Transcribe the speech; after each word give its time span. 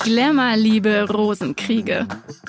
Glamour, 0.00 0.56
Liebe, 0.56 1.06
Rosenkriege. 1.10 2.06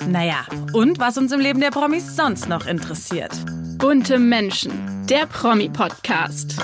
Naja, 0.08 0.46
und 0.72 0.98
was 0.98 1.18
uns 1.18 1.32
im 1.32 1.40
Leben 1.40 1.60
der 1.60 1.70
Promis 1.70 2.16
sonst 2.16 2.48
noch 2.48 2.66
interessiert. 2.66 3.32
Bunte 3.78 4.18
Menschen, 4.18 4.72
der 5.08 5.26
Promi-Podcast. 5.26 6.56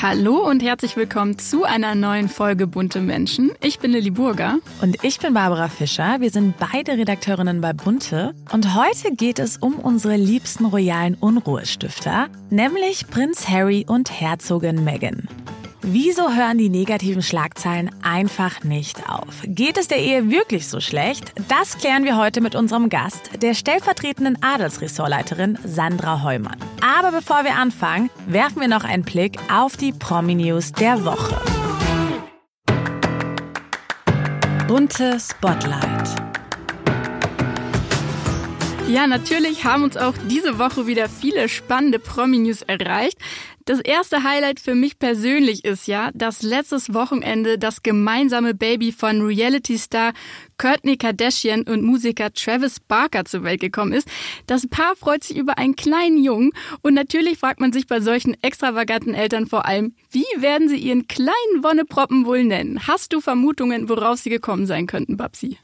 Hallo 0.00 0.48
und 0.48 0.62
herzlich 0.62 0.96
willkommen 0.96 1.38
zu 1.38 1.64
einer 1.64 1.94
neuen 1.94 2.28
Folge 2.28 2.66
Bunte 2.66 3.00
Menschen. 3.00 3.52
Ich 3.62 3.78
bin 3.78 3.92
Lilly 3.92 4.10
Burger. 4.10 4.58
Und 4.82 5.02
ich 5.04 5.18
bin 5.18 5.34
Barbara 5.34 5.68
Fischer. 5.68 6.20
Wir 6.20 6.30
sind 6.30 6.54
beide 6.58 6.92
Redakteurinnen 6.92 7.60
bei 7.60 7.72
Bunte. 7.72 8.34
Und 8.52 8.74
heute 8.74 9.14
geht 9.14 9.38
es 9.38 9.58
um 9.58 9.74
unsere 9.74 10.16
liebsten 10.16 10.64
royalen 10.66 11.14
Unruhestifter, 11.14 12.28
nämlich 12.50 13.06
Prinz 13.08 13.48
Harry 13.48 13.84
und 13.88 14.10
Herzogin 14.10 14.82
Meghan. 14.84 15.28
Wieso 15.86 16.32
hören 16.32 16.56
die 16.56 16.70
negativen 16.70 17.20
Schlagzeilen 17.20 17.90
einfach 18.02 18.64
nicht 18.64 19.06
auf? 19.06 19.42
Geht 19.44 19.76
es 19.76 19.86
der 19.86 19.98
Ehe 19.98 20.30
wirklich 20.30 20.66
so 20.66 20.80
schlecht? 20.80 21.34
Das 21.48 21.76
klären 21.76 22.04
wir 22.04 22.16
heute 22.16 22.40
mit 22.40 22.54
unserem 22.54 22.88
Gast, 22.88 23.42
der 23.42 23.52
stellvertretenden 23.52 24.38
Adelsressortleiterin 24.42 25.58
Sandra 25.62 26.22
Heumann. 26.22 26.56
Aber 26.80 27.12
bevor 27.12 27.44
wir 27.44 27.56
anfangen, 27.56 28.08
werfen 28.26 28.62
wir 28.62 28.68
noch 28.68 28.84
einen 28.84 29.02
Blick 29.02 29.36
auf 29.52 29.76
die 29.76 29.92
Promi-News 29.92 30.72
der 30.72 31.04
Woche. 31.04 31.38
Bunte 34.66 35.18
Spotlight. 35.20 36.33
Ja, 38.88 39.06
natürlich 39.06 39.64
haben 39.64 39.82
uns 39.82 39.96
auch 39.96 40.14
diese 40.28 40.58
Woche 40.58 40.86
wieder 40.86 41.08
viele 41.08 41.48
spannende 41.48 41.98
Promi-News 41.98 42.62
erreicht. 42.62 43.16
Das 43.64 43.80
erste 43.80 44.24
Highlight 44.24 44.60
für 44.60 44.74
mich 44.74 44.98
persönlich 44.98 45.64
ist 45.64 45.88
ja, 45.88 46.10
dass 46.12 46.42
letztes 46.42 46.92
Wochenende 46.92 47.58
das 47.58 47.82
gemeinsame 47.82 48.52
Baby 48.52 48.92
von 48.92 49.22
Reality-Star 49.22 50.12
Courtney 50.58 50.98
Kardashian 50.98 51.62
und 51.62 51.82
Musiker 51.82 52.30
Travis 52.34 52.78
Barker 52.78 53.24
zur 53.24 53.42
Welt 53.42 53.60
gekommen 53.60 53.94
ist. 53.94 54.06
Das 54.46 54.66
Paar 54.68 54.94
freut 54.96 55.24
sich 55.24 55.38
über 55.38 55.56
einen 55.56 55.76
kleinen 55.76 56.22
Jungen 56.22 56.50
und 56.82 56.92
natürlich 56.92 57.38
fragt 57.38 57.60
man 57.60 57.72
sich 57.72 57.86
bei 57.86 58.00
solchen 58.00 58.36
extravaganten 58.42 59.14
Eltern 59.14 59.46
vor 59.46 59.64
allem, 59.64 59.94
wie 60.10 60.26
werden 60.36 60.68
sie 60.68 60.76
ihren 60.76 61.08
kleinen 61.08 61.62
Wonneproppen 61.62 62.26
wohl 62.26 62.44
nennen? 62.44 62.86
Hast 62.86 63.14
du 63.14 63.22
Vermutungen, 63.22 63.88
worauf 63.88 64.18
sie 64.18 64.30
gekommen 64.30 64.66
sein 64.66 64.86
könnten, 64.86 65.16
Babsi? 65.16 65.56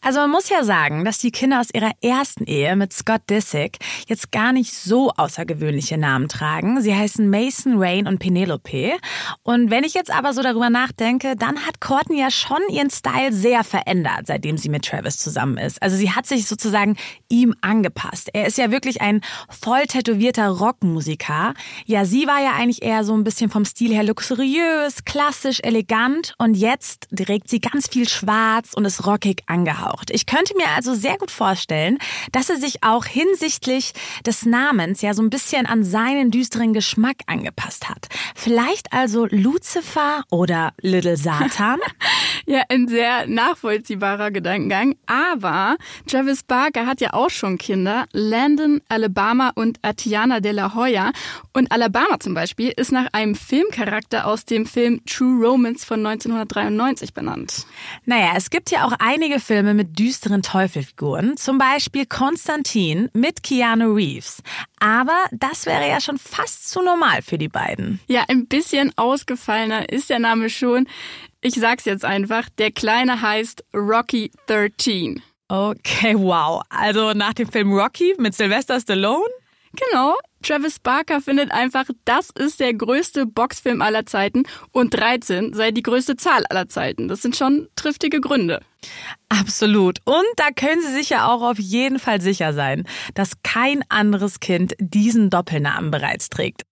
Also 0.00 0.20
man 0.20 0.30
muss 0.30 0.48
ja 0.48 0.64
sagen, 0.64 1.04
dass 1.04 1.18
die 1.18 1.30
Kinder 1.30 1.60
aus 1.60 1.68
ihrer 1.72 1.92
ersten 2.00 2.44
Ehe 2.44 2.74
mit 2.76 2.92
Scott 2.92 3.22
Disick 3.30 3.78
jetzt 4.08 4.32
gar 4.32 4.52
nicht 4.52 4.72
so 4.72 5.10
außergewöhnliche 5.10 5.98
Namen 5.98 6.28
tragen. 6.28 6.80
Sie 6.80 6.94
heißen 6.94 7.28
Mason, 7.28 7.74
Rain 7.76 8.06
und 8.06 8.18
Penelope. 8.18 8.96
Und 9.42 9.70
wenn 9.70 9.84
ich 9.84 9.94
jetzt 9.94 10.12
aber 10.12 10.32
so 10.32 10.42
darüber 10.42 10.70
nachdenke, 10.70 11.34
dann 11.36 11.66
hat 11.66 11.80
Courtney 11.80 12.20
ja 12.20 12.30
schon 12.30 12.60
ihren 12.70 12.90
Style 12.90 13.32
sehr 13.32 13.64
verändert, 13.64 14.26
seitdem 14.26 14.56
sie 14.58 14.68
mit 14.68 14.84
Travis 14.84 15.18
zusammen 15.18 15.58
ist. 15.58 15.82
Also 15.82 15.96
sie 15.96 16.10
hat 16.10 16.26
sich 16.26 16.46
sozusagen 16.46 16.96
ihm 17.28 17.54
angepasst. 17.60 18.30
Er 18.32 18.46
ist 18.46 18.58
ja 18.58 18.70
wirklich 18.70 19.00
ein 19.00 19.20
voll 19.48 19.86
tätowierter 19.86 20.48
Rockmusiker. 20.48 21.54
Ja, 21.86 22.04
sie 22.04 22.26
war 22.26 22.40
ja 22.40 22.52
eigentlich 22.54 22.82
eher 22.82 23.04
so 23.04 23.14
ein 23.14 23.24
bisschen 23.24 23.50
vom 23.50 23.64
Stil 23.64 23.92
her 23.92 24.04
luxuriös, 24.04 25.04
klassisch, 25.04 25.60
elegant 25.62 26.34
und 26.38 26.54
jetzt 26.54 27.08
trägt 27.16 27.48
sie 27.48 27.60
ganz 27.60 27.88
viel 27.88 28.08
schwarz 28.08 28.74
und 28.74 28.84
ist 28.84 29.06
rockig 29.06 29.42
angepasst 29.46 29.71
angehaucht. 29.72 30.10
Ich 30.10 30.26
könnte 30.26 30.54
mir 30.56 30.68
also 30.76 30.94
sehr 30.94 31.16
gut 31.18 31.30
vorstellen, 31.30 31.98
dass 32.32 32.50
er 32.50 32.56
sich 32.56 32.82
auch 32.82 33.04
hinsichtlich 33.04 33.92
des 34.26 34.44
Namens 34.44 35.02
ja 35.02 35.14
so 35.14 35.22
ein 35.22 35.30
bisschen 35.30 35.66
an 35.66 35.84
seinen 35.84 36.30
düsteren 36.30 36.72
Geschmack 36.72 37.16
angepasst 37.26 37.88
hat. 37.88 38.08
Vielleicht 38.34 38.92
also 38.92 39.26
Lucifer 39.30 40.24
oder 40.30 40.72
Little 40.80 41.16
Satan? 41.16 41.78
ja, 42.46 42.62
ein 42.68 42.88
sehr 42.88 43.26
nachvollziehbarer 43.26 44.30
Gedankengang. 44.30 44.94
Aber 45.06 45.76
Travis 46.06 46.42
Barker 46.42 46.86
hat 46.86 47.00
ja 47.00 47.12
auch 47.12 47.30
schon 47.30 47.58
Kinder. 47.58 48.06
Landon, 48.12 48.80
Alabama 48.88 49.52
und 49.54 49.78
Atiana 49.82 50.40
de 50.40 50.52
la 50.52 50.74
Hoya. 50.74 51.12
Und 51.52 51.70
Alabama 51.72 52.18
zum 52.20 52.34
Beispiel 52.34 52.72
ist 52.76 52.92
nach 52.92 53.08
einem 53.12 53.34
Filmcharakter 53.34 54.26
aus 54.26 54.44
dem 54.44 54.66
Film 54.66 55.04
True 55.06 55.46
Romance 55.46 55.84
von 55.84 56.04
1993 56.04 57.14
benannt. 57.14 57.66
Naja, 58.04 58.32
es 58.36 58.50
gibt 58.50 58.70
ja 58.70 58.84
auch 58.84 58.92
einige 58.98 59.40
Filme, 59.40 59.74
mit 59.74 59.98
düsteren 59.98 60.42
Teufelfiguren, 60.42 61.36
zum 61.36 61.58
Beispiel 61.58 62.06
Konstantin 62.06 63.08
mit 63.12 63.42
Keanu 63.42 63.94
Reeves. 63.94 64.42
Aber 64.80 65.16
das 65.30 65.66
wäre 65.66 65.88
ja 65.88 66.00
schon 66.00 66.18
fast 66.18 66.70
zu 66.70 66.82
normal 66.82 67.22
für 67.22 67.38
die 67.38 67.48
beiden. 67.48 68.00
Ja, 68.08 68.24
ein 68.28 68.46
bisschen 68.46 68.92
ausgefallener 68.96 69.88
ist 69.90 70.10
der 70.10 70.18
Name 70.18 70.50
schon. 70.50 70.88
Ich 71.44 71.54
sag's 71.54 71.86
jetzt 71.86 72.04
einfach, 72.04 72.48
der 72.58 72.70
Kleine 72.70 73.20
heißt 73.20 73.64
Rocky 73.74 74.30
13. 74.46 75.20
Okay, 75.48 76.14
wow. 76.16 76.62
Also 76.68 77.14
nach 77.14 77.34
dem 77.34 77.50
Film 77.50 77.72
Rocky 77.72 78.14
mit 78.16 78.32
Sylvester 78.32 78.78
Stallone? 78.78 79.26
Genau. 79.72 80.14
Travis 80.40 80.78
Barker 80.78 81.20
findet 81.20 81.50
einfach, 81.50 81.86
das 82.04 82.30
ist 82.30 82.60
der 82.60 82.74
größte 82.74 83.26
Boxfilm 83.26 83.82
aller 83.82 84.06
Zeiten 84.06 84.44
und 84.70 84.94
13 84.94 85.52
sei 85.52 85.72
die 85.72 85.82
größte 85.82 86.14
Zahl 86.14 86.44
aller 86.48 86.68
Zeiten. 86.68 87.08
Das 87.08 87.22
sind 87.22 87.34
schon 87.34 87.66
triftige 87.74 88.20
Gründe. 88.20 88.60
Absolut. 89.28 89.98
Und 90.04 90.24
da 90.36 90.50
können 90.54 90.80
Sie 90.80 90.92
sich 90.92 91.10
ja 91.10 91.26
auch 91.26 91.42
auf 91.42 91.58
jeden 91.58 91.98
Fall 91.98 92.20
sicher 92.20 92.52
sein, 92.52 92.84
dass 93.14 93.42
kein 93.42 93.82
anderes 93.88 94.38
Kind 94.38 94.74
diesen 94.78 95.28
Doppelnamen 95.28 95.90
bereits 95.90 96.28
trägt. 96.30 96.62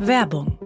Werbung 0.00 0.58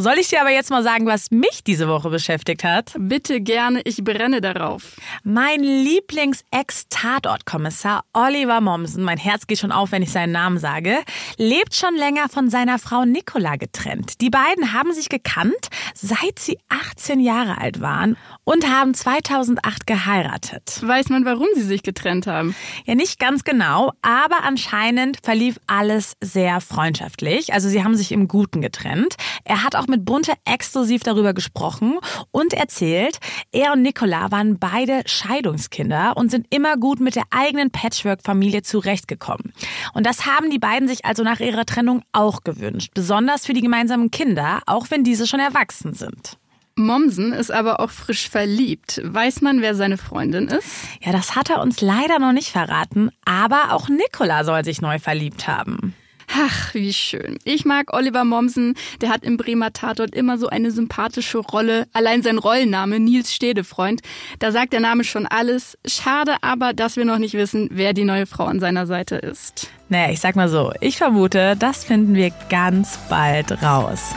Soll 0.00 0.18
ich 0.18 0.28
dir 0.28 0.40
aber 0.40 0.50
jetzt 0.50 0.70
mal 0.70 0.82
sagen, 0.82 1.04
was 1.04 1.30
mich 1.30 1.62
diese 1.62 1.86
Woche 1.86 2.08
beschäftigt 2.08 2.64
hat? 2.64 2.94
Bitte 2.98 3.42
gerne, 3.42 3.82
ich 3.84 4.02
brenne 4.02 4.40
darauf. 4.40 4.96
Mein 5.24 5.62
Lieblings-Ex-Tatort-Kommissar 5.62 8.04
Oliver 8.14 8.62
Mommsen, 8.62 9.04
mein 9.04 9.18
Herz 9.18 9.46
geht 9.46 9.58
schon 9.58 9.72
auf, 9.72 9.92
wenn 9.92 10.02
ich 10.02 10.10
seinen 10.10 10.32
Namen 10.32 10.56
sage, 10.56 10.96
lebt 11.36 11.74
schon 11.74 11.94
länger 11.96 12.30
von 12.30 12.48
seiner 12.48 12.78
Frau 12.78 13.04
Nicola 13.04 13.56
getrennt. 13.56 14.22
Die 14.22 14.30
beiden 14.30 14.72
haben 14.72 14.94
sich 14.94 15.10
gekannt, 15.10 15.68
seit 15.92 16.38
sie 16.38 16.56
18 16.70 17.20
Jahre 17.20 17.58
alt 17.58 17.82
waren 17.82 18.16
und 18.44 18.70
haben 18.70 18.94
2008 18.94 19.86
geheiratet. 19.86 20.80
Weiß 20.80 21.10
man, 21.10 21.26
warum 21.26 21.48
sie 21.54 21.60
sich 21.60 21.82
getrennt 21.82 22.26
haben? 22.26 22.56
Ja, 22.86 22.94
nicht 22.94 23.18
ganz 23.18 23.44
genau, 23.44 23.92
aber 24.00 24.44
anscheinend 24.44 25.18
verlief 25.22 25.60
alles 25.66 26.14
sehr 26.22 26.62
freundschaftlich. 26.62 27.52
Also 27.52 27.68
sie 27.68 27.84
haben 27.84 27.96
sich 27.96 28.12
im 28.12 28.28
Guten 28.28 28.62
getrennt. 28.62 29.16
Er 29.44 29.62
hat 29.62 29.76
auch 29.76 29.89
mit 29.90 30.04
Bunte 30.04 30.32
exklusiv 30.44 31.02
darüber 31.02 31.34
gesprochen 31.34 31.98
und 32.30 32.54
erzählt, 32.54 33.18
er 33.52 33.72
und 33.72 33.82
Nicola 33.82 34.30
waren 34.30 34.58
beide 34.58 35.02
Scheidungskinder 35.06 36.16
und 36.16 36.30
sind 36.30 36.46
immer 36.50 36.76
gut 36.76 37.00
mit 37.00 37.16
der 37.16 37.24
eigenen 37.30 37.70
Patchwork-Familie 37.70 38.62
zurechtgekommen. 38.62 39.52
Und 39.92 40.06
das 40.06 40.26
haben 40.26 40.50
die 40.50 40.58
beiden 40.58 40.88
sich 40.88 41.04
also 41.04 41.22
nach 41.22 41.40
ihrer 41.40 41.66
Trennung 41.66 42.02
auch 42.12 42.42
gewünscht, 42.44 42.92
besonders 42.94 43.46
für 43.46 43.52
die 43.52 43.60
gemeinsamen 43.60 44.10
Kinder, 44.10 44.60
auch 44.66 44.86
wenn 44.90 45.04
diese 45.04 45.26
schon 45.26 45.40
erwachsen 45.40 45.94
sind. 45.94 46.38
Mommsen 46.76 47.32
ist 47.32 47.50
aber 47.50 47.80
auch 47.80 47.90
frisch 47.90 48.28
verliebt. 48.28 49.00
Weiß 49.04 49.42
man, 49.42 49.60
wer 49.60 49.74
seine 49.74 49.98
Freundin 49.98 50.48
ist? 50.48 50.66
Ja, 51.02 51.12
das 51.12 51.36
hat 51.36 51.50
er 51.50 51.60
uns 51.60 51.80
leider 51.80 52.18
noch 52.18 52.32
nicht 52.32 52.50
verraten, 52.50 53.10
aber 53.24 53.72
auch 53.72 53.88
Nicola 53.88 54.44
soll 54.44 54.64
sich 54.64 54.80
neu 54.80 54.98
verliebt 54.98 55.46
haben. 55.46 55.94
Ach, 56.32 56.74
wie 56.74 56.92
schön. 56.92 57.38
Ich 57.44 57.64
mag 57.64 57.92
Oliver 57.92 58.24
Mommsen. 58.24 58.74
Der 59.00 59.08
hat 59.08 59.24
im 59.24 59.36
Bremer 59.36 59.72
Tatort 59.72 60.14
immer 60.14 60.38
so 60.38 60.46
eine 60.46 60.70
sympathische 60.70 61.38
Rolle. 61.38 61.86
Allein 61.92 62.22
sein 62.22 62.38
Rollenname, 62.38 63.00
Nils 63.00 63.34
Stedefreund, 63.34 64.00
da 64.38 64.52
sagt 64.52 64.72
der 64.72 64.80
Name 64.80 65.04
schon 65.04 65.26
alles. 65.26 65.76
Schade 65.86 66.36
aber, 66.42 66.72
dass 66.72 66.96
wir 66.96 67.04
noch 67.04 67.18
nicht 67.18 67.34
wissen, 67.34 67.68
wer 67.72 67.94
die 67.94 68.04
neue 68.04 68.26
Frau 68.26 68.44
an 68.44 68.60
seiner 68.60 68.86
Seite 68.86 69.16
ist. 69.16 69.70
Naja, 69.88 70.12
ich 70.12 70.20
sag 70.20 70.36
mal 70.36 70.48
so, 70.48 70.72
ich 70.80 70.98
vermute, 70.98 71.56
das 71.58 71.84
finden 71.84 72.14
wir 72.14 72.30
ganz 72.48 72.98
bald 73.08 73.62
raus. 73.62 74.14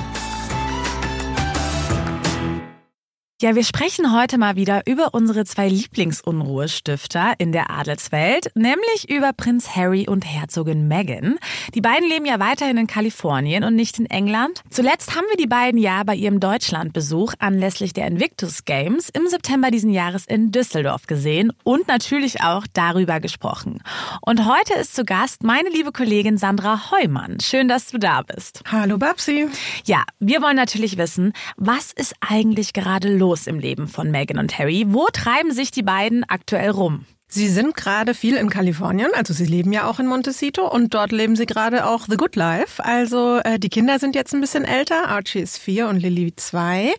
Ja, 3.44 3.56
wir 3.56 3.66
sprechen 3.66 4.18
heute 4.18 4.38
mal 4.38 4.56
wieder 4.56 4.84
über 4.86 5.14
unsere 5.14 5.44
zwei 5.44 5.68
Lieblingsunruhestifter 5.68 7.34
in 7.40 7.52
der 7.52 7.72
Adelswelt, 7.72 8.50
nämlich 8.56 9.10
über 9.10 9.34
Prinz 9.34 9.76
Harry 9.76 10.08
und 10.08 10.22
Herzogin 10.22 10.88
Meghan. 10.88 11.38
Die 11.74 11.82
beiden 11.82 12.08
leben 12.08 12.26
ja 12.26 12.40
weiterhin 12.40 12.78
in 12.78 12.88
Kalifornien 12.88 13.66
und 13.66 13.76
nicht 13.76 14.00
in 14.00 14.06
England. 14.06 14.62
Zuletzt 14.70 15.18
haben 15.18 15.26
wir 15.30 15.36
die 15.36 15.48
beiden 15.50 15.78
ja 15.78 16.04
bei 16.06 16.16
ihrem 16.16 16.40
Deutschlandbesuch 16.40 17.34
anlässlich 17.40 17.92
der 17.92 18.08
Invictus 18.08 18.64
Games 18.64 19.10
im 19.10 19.28
September 19.28 19.72
diesen 19.72 19.90
Jahres 19.90 20.26
in 20.26 20.54
Düsseldorf 20.54 21.06
gesehen 21.06 21.52
und 21.66 21.90
natürlich 21.90 22.44
auch 22.44 22.66
darüber 22.72 23.20
gesprochen. 23.20 23.84
Und 24.22 24.46
heute 24.46 24.76
ist 24.76 24.96
zu 24.96 25.04
Gast 25.04 25.44
meine 25.44 25.68
liebe 25.68 25.92
Kollegin 25.92 26.38
Sandra 26.38 26.92
Heumann. 26.92 27.42
Schön, 27.42 27.68
dass 27.68 27.88
du 27.88 27.98
da 27.98 28.22
bist. 28.22 28.62
Hallo 28.72 28.98
Babsi. 28.98 29.50
Ja, 29.84 30.04
wir 30.22 30.42
wollen 30.42 30.56
natürlich 30.56 30.98
wissen, 30.98 31.34
was 31.58 31.92
ist 31.92 32.16
eigentlich 32.22 32.72
gerade 32.72 33.14
los? 33.14 33.33
Los 33.34 33.48
im 33.48 33.58
Leben 33.58 33.88
von 33.88 34.12
Meghan 34.12 34.38
und 34.38 34.60
Harry? 34.60 34.86
Wo 34.90 35.08
treiben 35.12 35.52
sich 35.52 35.72
die 35.72 35.82
beiden 35.82 36.24
aktuell 36.24 36.70
rum? 36.70 37.06
Sie 37.36 37.50
sind 37.50 37.76
gerade 37.76 38.14
viel 38.14 38.36
in 38.36 38.52
Kalifornien, 38.52 39.10
also 39.16 39.34
Sie 39.34 39.46
leben 39.46 39.74
ja 39.74 39.88
auch 39.88 40.00
in 40.00 40.06
Montecito 40.06 40.72
und 40.72 40.94
dort 40.94 41.12
leben 41.12 41.36
Sie 41.36 41.48
gerade 41.48 41.88
auch 41.88 42.06
The 42.08 42.16
Good 42.16 42.36
Life. 42.36 42.86
Also 42.86 43.40
äh, 43.44 43.58
die 43.58 43.70
Kinder 43.70 43.98
sind 43.98 44.14
jetzt 44.14 44.36
ein 44.36 44.42
bisschen 44.42 44.66
älter, 44.66 45.08
Archie 45.08 45.40
ist 45.40 45.58
vier 45.58 45.88
und 45.88 45.98
Lily 45.98 46.36
zwei 46.36 46.94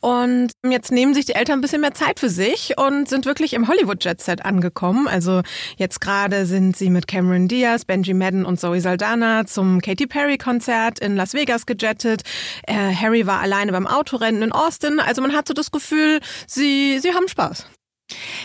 und 0.00 0.50
jetzt 0.62 0.92
nehmen 0.92 1.14
sich 1.14 1.24
die 1.24 1.34
Eltern 1.34 1.60
ein 1.60 1.60
bisschen 1.62 1.80
mehr 1.80 1.94
Zeit 1.94 2.20
für 2.20 2.28
sich 2.28 2.74
und 2.76 3.08
sind 3.08 3.24
wirklich 3.24 3.54
im 3.54 3.66
Hollywood 3.66 4.04
Jet 4.04 4.20
Set 4.20 4.44
angekommen. 4.44 5.08
Also 5.08 5.40
jetzt 5.78 6.02
gerade 6.02 6.44
sind 6.44 6.76
sie 6.76 6.90
mit 6.90 7.08
Cameron 7.08 7.48
Diaz, 7.48 7.86
Benji 7.86 8.12
Madden 8.12 8.44
und 8.44 8.60
Zoe 8.60 8.82
Saldana 8.82 9.46
zum 9.46 9.80
Katy 9.80 10.06
Perry 10.06 10.36
Konzert 10.36 10.98
in 10.98 11.16
Las 11.16 11.32
Vegas 11.32 11.64
gejettet. 11.64 12.24
Äh, 12.66 12.74
Harry 12.94 13.26
war 13.26 13.40
alleine 13.40 13.72
beim 13.72 13.86
Autorennen 13.86 14.42
in 14.42 14.52
Austin. 14.52 15.00
Also 15.00 15.22
man 15.22 15.34
hat 15.34 15.48
so 15.48 15.54
das 15.54 15.70
Gefühl, 15.70 16.20
sie 16.46 16.98
sie 17.00 17.14
haben 17.14 17.26
Spaß. 17.26 17.64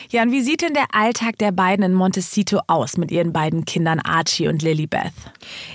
Ja, 0.09 0.21
und 0.23 0.31
wie 0.31 0.41
sieht 0.41 0.61
denn 0.61 0.73
der 0.73 0.87
Alltag 0.91 1.37
der 1.37 1.51
beiden 1.51 1.83
in 1.85 1.93
Montecito 1.93 2.59
aus 2.67 2.97
mit 2.97 3.11
ihren 3.11 3.31
beiden 3.33 3.65
Kindern 3.65 3.99
Archie 3.99 4.47
und 4.47 4.61
Lilybeth? 4.61 5.13